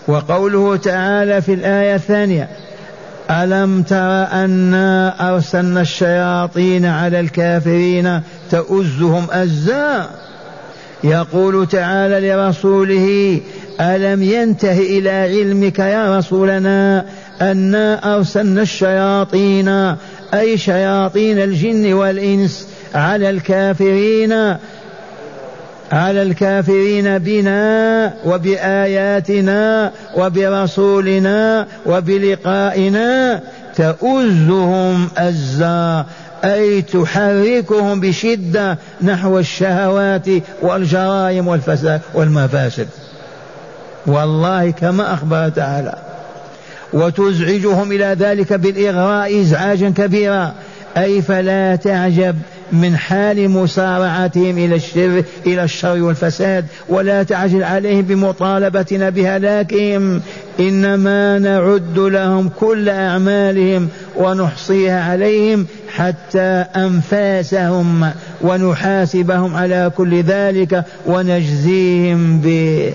وقوله 0.08 0.76
تعالى 0.76 1.42
في 1.42 1.54
الآية 1.54 1.96
الثانية 1.96 2.50
ألم 3.30 3.84
تر 3.84 4.24
أنا 4.24 5.14
أرسلنا 5.34 5.82
الشياطين 5.82 6.86
على 6.86 7.20
الكافرين 7.20 8.22
تؤزهم 8.52 9.28
أزا؟ 9.32 10.10
يقول 11.04 11.68
تعالى 11.68 12.30
لرسوله 12.30 13.40
ألم 13.82 14.24
ينته 14.24 14.80
إلى 14.80 15.10
علمك 15.10 15.80
يا 15.80 16.18
رسولنا 16.18 17.06
أنا 17.42 18.16
أرسلنا 18.16 18.62
الشياطين 18.62 19.68
أي 20.34 20.58
شياطين 20.58 21.40
الجن 21.40 21.94
والإنس 21.94 22.68
على 22.96 23.30
الكافرين؟ 23.30 24.56
على 25.92 26.22
الكافرين 26.22 27.18
بنا 27.18 28.14
وبآياتنا 28.26 29.92
وبرسولنا 30.16 31.68
وبلقائنا 31.86 33.42
تؤزهم 33.76 35.10
أزا 35.18 36.06
أي 36.44 36.82
تحركهم 36.82 38.00
بشدة 38.00 38.78
نحو 39.02 39.40
الشهوات 39.40 40.28
والجرائم 40.62 41.48
والفساد 41.48 42.02
والمفاسد. 42.14 42.88
والله 44.08 44.72
كما 44.72 45.14
أخبر 45.14 45.50
تعالى 45.50 45.96
وتزعجهم 46.94 47.92
إلى 47.92 48.16
ذلك 48.20 48.54
بالإغراء 48.54 49.42
إزعاجا 49.42 49.90
كبيرا 49.90 50.54
أي 50.98 51.22
فلا 51.22 51.76
تعجب 51.76 52.36
من 52.72 52.98
حال 52.98 53.50
مسارعتهم 53.50 54.58
إلى 54.58 54.76
الشر 54.76 55.24
إلى 55.46 55.64
الشر 55.64 56.02
والفساد 56.02 56.66
ولا 56.90 57.24
تعجل 57.24 57.64
عليهم 57.64 58.02
بمطالبتنا 58.02 59.10
بهلاكهم. 59.10 60.22
إنما 60.60 61.40
نعد 61.40 62.00
لهم 62.00 62.50
كل 62.60 62.90
أعمالهم 62.90 63.88
ونحصيها 64.16 65.12
عليهم 65.12 65.66
حتى 65.96 66.66
أنفاسهم 66.76 68.12
ونحاسبهم 68.42 69.56
على 69.56 69.92
كل 69.98 70.22
ذلك 70.24 70.84
ونجزيهم 71.06 72.42
به. 72.42 72.94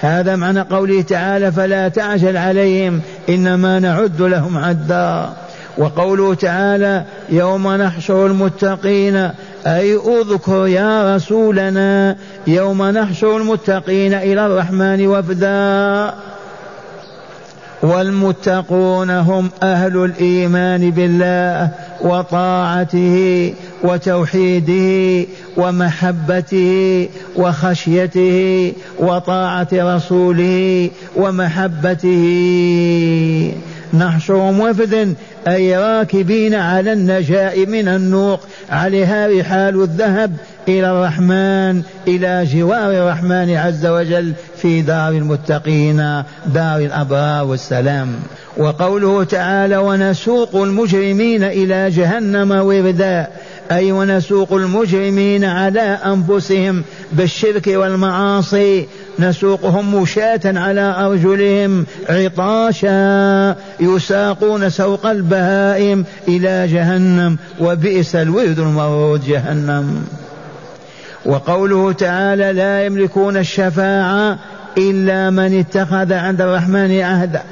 هذا 0.00 0.36
معنى 0.36 0.60
قوله 0.60 1.02
تعالى 1.02 1.52
فلا 1.52 1.88
تعجل 1.88 2.36
عليهم 2.36 3.00
إنما 3.28 3.78
نعد 3.78 4.22
لهم 4.22 4.56
عدا. 4.56 5.32
وقوله 5.78 6.34
تعالى 6.34 7.04
يوم 7.30 7.72
نحشر 7.72 8.26
المتقين 8.26 9.30
أي 9.66 9.96
اذكر 9.96 10.66
يا 10.66 11.16
رسولنا 11.16 12.16
يوم 12.46 12.82
نحشر 12.82 13.36
المتقين 13.36 14.14
إلى 14.14 14.46
الرحمن 14.46 15.06
وفدا. 15.06 16.14
والمتقون 17.82 19.10
هم 19.10 19.50
أهل 19.62 20.04
الإيمان 20.04 20.90
بالله 20.90 21.70
وطاعته 22.00 23.54
وتوحيده 23.84 25.26
ومحبته 25.56 27.08
وخشيته 27.36 28.72
وطاعة 28.98 29.68
رسوله 29.72 30.90
ومحبته. 31.16 32.24
نحشرهم 33.98 34.60
وفدا 34.60 35.14
أي 35.48 35.76
راكبين 35.76 36.54
على 36.54 36.92
النجاء 36.92 37.66
من 37.66 37.88
النوق 37.88 38.40
عليها 38.70 39.28
رحال 39.28 39.82
الذهب 39.82 40.36
إلى 40.68 40.90
الرحمن 40.90 41.82
إلى 42.08 42.44
جوار 42.44 42.90
الرحمن 42.90 43.56
عز 43.56 43.86
وجل 43.86 44.32
في 44.56 44.82
دار 44.82 45.12
المتقين 45.12 45.96
دار 46.46 46.78
الأبرار 46.78 47.44
والسلام. 47.44 48.08
وقوله 48.56 49.24
تعالى 49.24 49.76
ونسوق 49.76 50.56
المجرمين 50.56 51.44
إلى 51.44 51.90
جهنم 51.90 52.50
وردا 52.50 53.26
أي 53.72 53.92
ونسوق 53.92 54.52
المجرمين 54.52 55.44
على 55.44 55.80
أنفسهم 55.80 56.82
بالشرك 57.12 57.66
والمعاصي. 57.66 58.86
نسوقهم 59.18 59.94
مشاة 60.02 60.40
على 60.44 60.94
أرجلهم 60.98 61.86
عطاشا. 62.08 63.56
يساقون 63.80 64.70
سوق 64.70 65.06
البهائم 65.06 66.04
إلى 66.28 66.68
جهنم 66.72 67.38
وبئس 67.60 68.16
الورد 68.16 68.58
المورود 68.58 69.24
جهنم. 69.24 70.04
وقوله 71.26 71.92
تعالى 71.92 72.52
لا 72.52 72.84
يملكون 72.86 73.36
الشفاعة 73.36 74.38
إلا 74.78 75.30
من 75.30 75.58
اتخذ 75.58 76.12
عند 76.12 76.40
الرحمن 76.40 77.00
عهدا. 77.00 77.42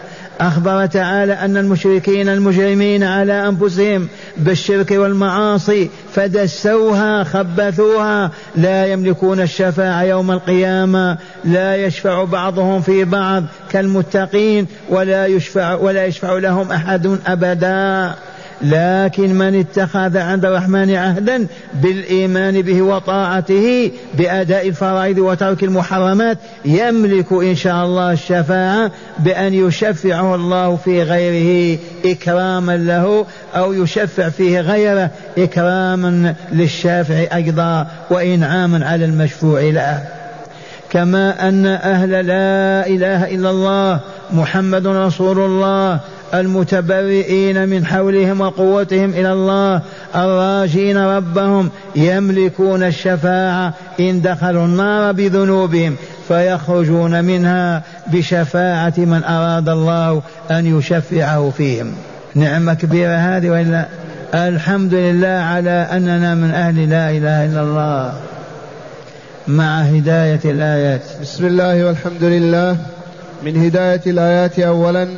أخبر 0.40 0.86
تعالى 0.86 1.32
أن 1.32 1.56
المشركين 1.56 2.28
المجرمين 2.28 3.02
على 3.02 3.48
أنفسهم 3.48 4.08
بالشرك 4.36 4.90
والمعاصي 4.90 5.90
فدسوها 6.14 7.24
خبثوها. 7.24 8.30
لا 8.56 8.86
يملكون 8.86 9.40
الشفاعة 9.40 10.02
يوم 10.02 10.30
القيامة. 10.30 11.18
لا 11.44 11.76
يشفع 11.76 12.24
بعضهم 12.24 12.80
في 12.80 13.04
بعض 13.04 13.44
كالمتقين 13.70 14.66
ولا 14.88 15.26
يشفع 15.26 15.74
ولا 15.74 16.06
يشفع 16.06 16.32
لهم 16.32 16.72
أحد 16.72 17.18
أبدا. 17.26 18.14
لكن 18.62 19.34
من 19.34 19.60
اتخذ 19.60 20.16
عند 20.18 20.44
الرحمن 20.44 20.94
عهدا 20.94 21.46
بالإيمان 21.74 22.62
به 22.62 22.82
وطاعته 22.82 23.90
بأداء 24.14 24.68
الفرائض 24.68 25.18
وترك 25.18 25.64
المحرمات 25.64 26.38
يملك 26.64 27.32
إن 27.32 27.54
شاء 27.54 27.84
الله 27.84 28.12
الشفاعة 28.12 28.90
بأن 29.18 29.54
يشفعه 29.54 30.34
الله 30.34 30.76
في 30.76 31.02
غيره 31.02 31.78
إكراما 32.04 32.76
له 32.76 33.26
أو 33.54 33.72
يشفع 33.72 34.28
فيه 34.28 34.60
غيره 34.60 35.10
إكراما 35.38 36.34
للشافع 36.52 37.36
أيضا 37.36 37.86
وإنعاما 38.10 38.86
على 38.86 39.04
المشفوع 39.04 39.60
له. 39.60 40.02
كما 40.90 41.48
أن 41.48 41.66
أهل 41.66 42.10
لا 42.10 42.86
إله 42.86 43.34
إلا 43.34 43.50
الله 43.50 44.00
محمد 44.32 44.86
رسول 44.86 45.38
الله 45.38 46.00
المتبرئين 46.34 47.68
من 47.68 47.86
حولهم 47.86 48.40
وقوتهم 48.40 49.10
إلى 49.10 49.32
الله 49.32 49.82
الراجين 50.14 50.98
ربهم 50.98 51.70
يملكون 51.96 52.82
الشفاعة 52.82 53.74
إن 54.00 54.22
دخلوا 54.22 54.64
النار 54.64 55.12
بذنوبهم 55.12 55.96
فيخرجون 56.28 57.24
منها 57.24 57.82
بشفاعة 58.06 58.94
من 58.96 59.24
أراد 59.24 59.68
الله 59.68 60.22
أن 60.50 60.78
يشفعه 60.78 61.50
فيهم. 61.56 61.92
نعمة 62.34 62.74
كبيرة 62.74 63.16
هذه 63.16 63.50
وإلا 63.50 63.86
الحمد 64.34 64.94
لله 64.94 65.28
على 65.28 65.88
أننا 65.92 66.34
من 66.34 66.50
أهل 66.50 66.90
لا 66.90 67.10
إله 67.10 67.44
إلا 67.44 67.62
الله 67.62 68.12
مع 69.48 69.80
هداية 69.80 70.40
الآيات. 70.44 71.02
بسم 71.22 71.46
الله 71.46 71.84
والحمد 71.86 72.22
لله. 72.22 72.76
من 73.44 73.64
هداية 73.64 74.00
الآيات 74.06 74.58
اولا 74.58 75.08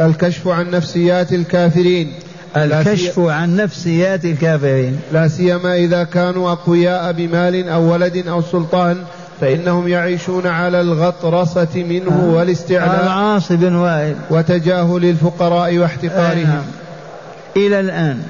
الكشف 0.00 0.48
عن 0.48 0.70
نفسيات 0.70 1.32
الكافرين. 1.32 2.12
الكشف 2.56 3.18
عن 3.18 3.56
نفسيات 3.56 4.24
الكافرين. 4.24 5.00
لا 5.12 5.28
سيما 5.28 5.76
إذا 5.76 6.04
كانوا 6.04 6.52
أقوياء 6.52 7.12
بمال 7.12 7.68
أو 7.68 7.92
ولد 7.92 8.28
أو 8.28 8.42
سلطان 8.42 8.96
فإنهم 9.40 9.88
يعيشون 9.88 10.46
على 10.46 10.80
الغطرسة 10.80 11.68
منه 11.74 12.30
آه. 12.30 12.34
والاستعلاء 12.34 13.02
العاص 13.02 13.52
بن 13.52 13.74
وائل. 13.74 14.14
وتجاهل 14.30 15.04
الفقراء 15.04 15.78
واحتقارهم. 15.78 16.46
آه. 16.46 17.56
إلى 17.56 17.80
الآن. 17.80 18.22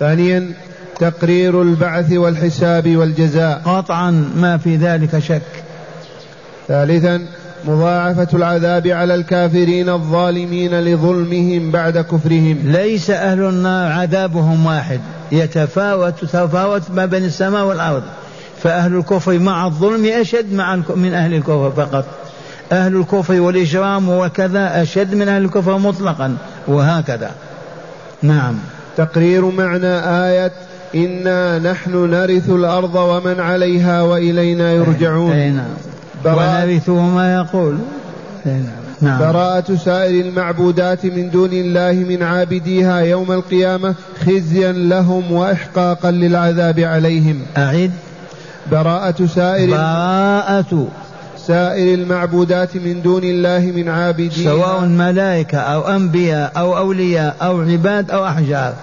ثانيا 0.00 0.52
تقرير 0.98 1.62
البعث 1.62 2.12
والحساب 2.12 2.96
والجزاء. 2.96 3.62
قطعا 3.64 4.10
ما 4.36 4.58
في 4.58 4.76
ذلك 4.76 5.18
شك. 5.18 5.42
ثالثا 6.68 7.26
مضاعفة 7.64 8.28
العذاب 8.34 8.86
على 8.86 9.14
الكافرين 9.14 9.88
الظالمين 9.88 10.80
لظلمهم 10.80 11.70
بعد 11.70 11.98
كفرهم. 11.98 12.58
ليس 12.64 13.10
أهل 13.10 13.42
النار 13.42 13.92
عذابهم 13.92 14.66
واحد. 14.66 15.00
يتفاوت 15.32 16.24
تفاوت 16.24 16.82
ما 16.94 17.06
بين 17.06 17.24
السماء 17.24 17.64
والأرض. 17.64 18.02
فأهل 18.62 18.96
الكفر 18.96 19.38
مع 19.38 19.66
الظلم 19.66 20.06
أشد 20.06 20.52
مع 20.52 20.76
من 20.96 21.14
أهل 21.14 21.34
الكفر 21.34 21.72
فقط. 21.76 22.04
أهل 22.72 22.96
الكفر 22.96 23.40
والإجرام 23.40 24.08
وكذا 24.08 24.82
أشد 24.82 25.14
من 25.14 25.28
أهل 25.28 25.44
الكفر 25.44 25.78
مطلقا. 25.78 26.36
وهكذا. 26.68 27.30
نعم. 28.22 28.54
تقرير 28.96 29.44
معنى 29.44 29.98
آية 30.26 30.52
إنا 30.94 31.58
نحن 31.58 32.10
نرث 32.10 32.50
الأرض 32.50 32.94
ومن 32.94 33.40
عليها 33.40 34.02
وإلينا 34.02 34.72
يرجعون. 34.72 35.32
أي 35.32 35.50
نعم. 35.50 35.95
ونرثه 36.26 37.00
ما 37.00 37.34
يقول. 37.34 37.78
نعم. 39.00 39.18
براءة 39.18 39.74
سائر 39.84 40.24
المعبودات 40.24 41.04
من 41.04 41.30
دون 41.30 41.52
الله 41.52 41.92
من 41.92 42.22
عابديها 42.22 42.98
يوم 43.00 43.32
القيامة 43.32 43.94
خزيا 44.26 44.72
لهم 44.72 45.32
وإحقاقا 45.32 46.10
للعذاب 46.10 46.80
عليهم. 46.80 47.42
أعد. 47.56 47.90
براءة 48.72 49.26
سائر 49.26 49.70
براءة. 49.70 50.88
سائر 51.46 51.94
المعبودات 51.94 52.76
من 52.76 53.02
دون 53.02 53.24
الله 53.24 53.72
من 53.76 53.88
عابديها 53.88 54.50
سواء 54.50 54.80
ملائكة 54.80 55.58
أو 55.58 55.80
أنبياء 55.88 56.52
أو 56.56 56.78
أولياء 56.78 57.36
أو 57.42 57.60
عباد 57.60 58.10
أو 58.10 58.26
أحجار. 58.26 58.74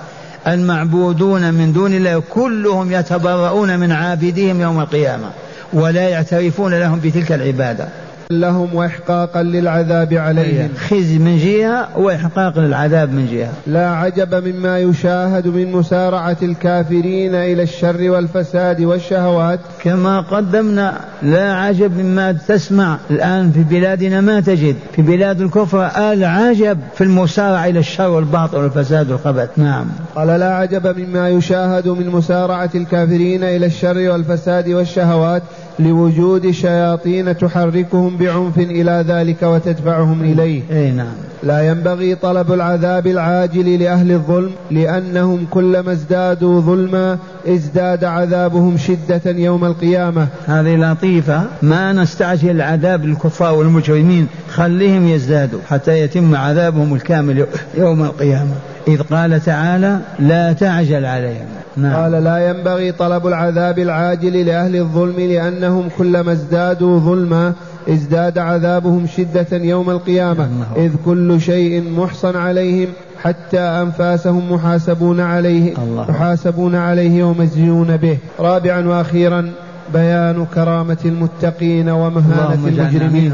المعبودون 0.48 1.54
من 1.54 1.74
دون 1.74 1.94
الله 1.94 2.24
كلهم 2.30 2.92
يتبرؤون 2.92 3.80
من 3.80 3.92
عابديهم 3.92 4.62
يوم 4.62 4.80
القيامة. 4.80 5.30
ولا 5.74 6.10
يعترفون 6.10 6.74
لهم 6.74 7.00
بتلك 7.00 7.32
العبادة. 7.32 7.88
لهم 8.32 8.76
وإحقاقا 8.76 9.44
للعذاب 9.44 10.14
عليهم. 10.14 10.70
خزي 10.90 11.18
من 11.18 11.38
جهة 11.38 11.98
وإحقاق 11.98 12.60
للعذاب 12.60 13.14
من 13.14 13.28
جهة. 13.32 13.50
لا 13.68 13.90
عجب 13.90 14.48
مما 14.48 14.80
يشاهد 14.80 15.48
من 15.48 15.72
مسارعة 15.72 16.38
الكافرين 16.42 17.36
إلى 17.36 17.64
الشر 17.64 18.10
والفساد 18.10 18.82
والشهوات. 18.82 19.60
كما 19.84 20.20
قدمنا 20.22 20.94
لا 21.22 21.54
عجب 21.54 21.98
مما 21.98 22.32
تسمع 22.32 22.98
الآن 23.12 23.52
في 23.52 23.64
بلادنا 23.64 24.22
ما 24.22 24.40
تجد. 24.40 24.76
في 24.96 25.02
بلاد 25.02 25.42
الكفر 25.42 25.92
العجب 26.14 26.80
في 26.96 27.04
المسارعة 27.04 27.66
إلى 27.66 27.80
الشر 27.80 28.10
والباطل 28.10 28.58
والفساد 28.58 29.12
والخبث. 29.12 29.50
نعم. 29.58 29.86
قال 30.16 30.28
لا 30.28 30.56
عجب 30.56 31.00
مما 31.00 31.30
يشاهد 31.30 31.88
من 31.88 32.10
مسارعة 32.10 32.70
الكافرين 32.76 33.44
إلى 33.44 33.66
الشر 33.66 33.98
والفساد 34.10 34.70
والشهوات. 34.70 35.44
لوجود 35.80 36.52
شياطين 36.52 37.38
تحركهم 37.38 38.18
بعنف 38.18 38.58
إلى 38.58 39.06
ذلك 39.08 39.44
وتدفعهم 39.44 40.22
إليه. 40.22 40.62
أي 40.72 40.92
نعم. 40.92 41.14
لا 41.44 41.68
ينبغي 41.68 42.16
طلب 42.16 42.52
العذاب 42.52 43.08
العاجل 43.08 43.80
لأهل 43.80 44.12
الظلم 44.12 44.52
لأنهم 44.72 45.46
كلما 45.52 45.92
ازدادوا 45.92 46.62
ظلما 46.62 47.18
ازداد 47.48 48.04
عذابهم 48.04 48.78
شدة 48.78 49.22
يوم 49.26 49.66
القيامة. 49.66 50.28
هذه 50.46 50.76
لطيفة. 50.76 51.44
ما 51.62 51.94
نستعجل 51.94 52.50
العذاب 52.50 53.06
للكفار 53.06 53.54
والمجرمين 53.54 54.28
خليهم 54.50 55.08
يزدادوا 55.08 55.60
حتى 55.70 56.00
يتم 56.00 56.36
عذابهم 56.36 56.94
الكامل 56.94 57.46
يوم 57.78 58.04
القيامة. 58.04 58.54
إذ 58.88 59.02
قال 59.02 59.42
تعالى 59.44 60.00
لا 60.20 60.54
تعجل 60.54 61.06
عليهم. 61.06 61.46
نعم. 61.78 61.96
قال 61.96 62.12
لا 62.12 62.50
ينبغي 62.50 62.92
طلب 62.92 63.28
العذاب 63.28 63.80
العاجل 63.80 64.46
لأهل 64.46 64.76
الظلم 64.76 65.20
لأنهم 65.20 65.90
كلما 65.98 66.32
ازدادوا 66.32 67.00
ظلما 67.00 67.54
ازداد 67.90 68.38
عذابهم 68.38 69.08
شدة 69.08 69.58
يوم 69.58 69.90
القيامة. 69.90 70.48
إذ 70.76 70.92
كل 71.06 71.42
شيء 71.42 71.90
محصن 71.98 72.38
عليهم 72.38 72.88
حتى 73.22 73.60
أنفاسهم 73.60 74.54
محاسبون 74.54 75.20
عليه 75.20 75.74
الله. 75.78 76.06
محاسبون 76.10 76.76
عليه 76.76 77.24
ومزجون 77.24 77.98
به. 77.98 78.18
رابعا 78.40 78.88
وأخيرا 78.88 79.52
بيان 79.94 80.46
كرامة 80.56 80.98
المتقين 81.06 81.90
ومهانة 81.90 82.68
المجرمين. 82.68 83.34